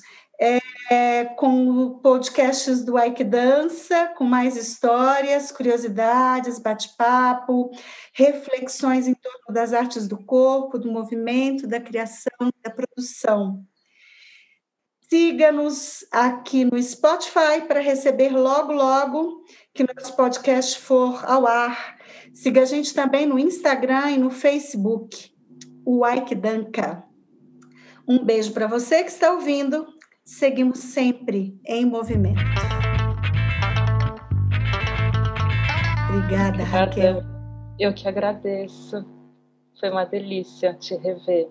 é, 0.95 1.24
com 1.24 1.99
podcasts 1.99 2.84
do 2.84 2.97
Ike 2.97 3.24
Dança, 3.24 4.12
com 4.16 4.22
mais 4.22 4.57
histórias, 4.57 5.51
curiosidades, 5.51 6.61
bate-papo, 6.61 7.72
reflexões 8.12 9.09
em 9.09 9.14
torno 9.14 9.53
das 9.53 9.72
artes 9.72 10.07
do 10.07 10.16
corpo, 10.24 10.78
do 10.78 10.90
movimento, 10.90 11.66
da 11.66 11.80
criação, 11.80 12.49
da 12.62 12.70
produção. 12.70 13.64
Siga-nos 15.11 16.07
aqui 16.12 16.64
no 16.64 16.80
Spotify 16.80 17.66
para 17.66 17.80
receber 17.80 18.28
logo, 18.28 18.72
logo 18.72 19.45
que 19.74 19.84
nosso 19.84 20.14
podcast 20.14 20.78
for 20.78 21.24
ao 21.24 21.45
ar. 21.45 21.99
Siga 22.32 22.62
a 22.62 22.66
gente 22.66 22.95
também 22.95 23.26
no 23.26 23.38
Instagram 23.38 24.12
e 24.12 24.18
no 24.18 24.30
Facebook, 24.30 25.32
o 25.84 26.07
Ike 26.07 26.36
Danca. 26.36 27.05
Um 28.07 28.22
beijo 28.22 28.53
para 28.53 28.66
você 28.66 29.03
que 29.03 29.11
está 29.11 29.32
ouvindo. 29.32 29.93
Seguimos 30.24 30.78
sempre 30.78 31.60
em 31.66 31.84
movimento. 31.84 32.40
Obrigada, 36.08 36.64
Raquel. 36.64 37.22
Eu 37.78 37.92
que 37.92 38.08
agradeço. 38.08 39.04
Foi 39.78 39.90
uma 39.90 40.06
delícia 40.06 40.72
te 40.72 40.96
rever. 40.96 41.46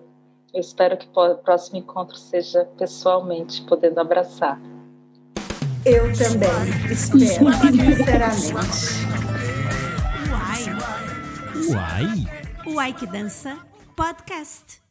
Eu 0.52 0.60
espero 0.60 0.96
que 0.96 1.08
o 1.08 1.36
próximo 1.36 1.78
encontro 1.78 2.16
seja 2.16 2.64
pessoalmente, 2.76 3.62
podendo 3.62 4.00
abraçar. 4.00 4.60
Eu 5.86 6.12
também 6.12 6.90
espero, 6.90 7.20
sinceramente. 7.20 8.52
Uai! 10.30 10.64
Uai! 11.70 12.74
Uai 12.74 12.92
que 12.92 13.06
dança 13.06 13.56
podcast. 13.94 14.83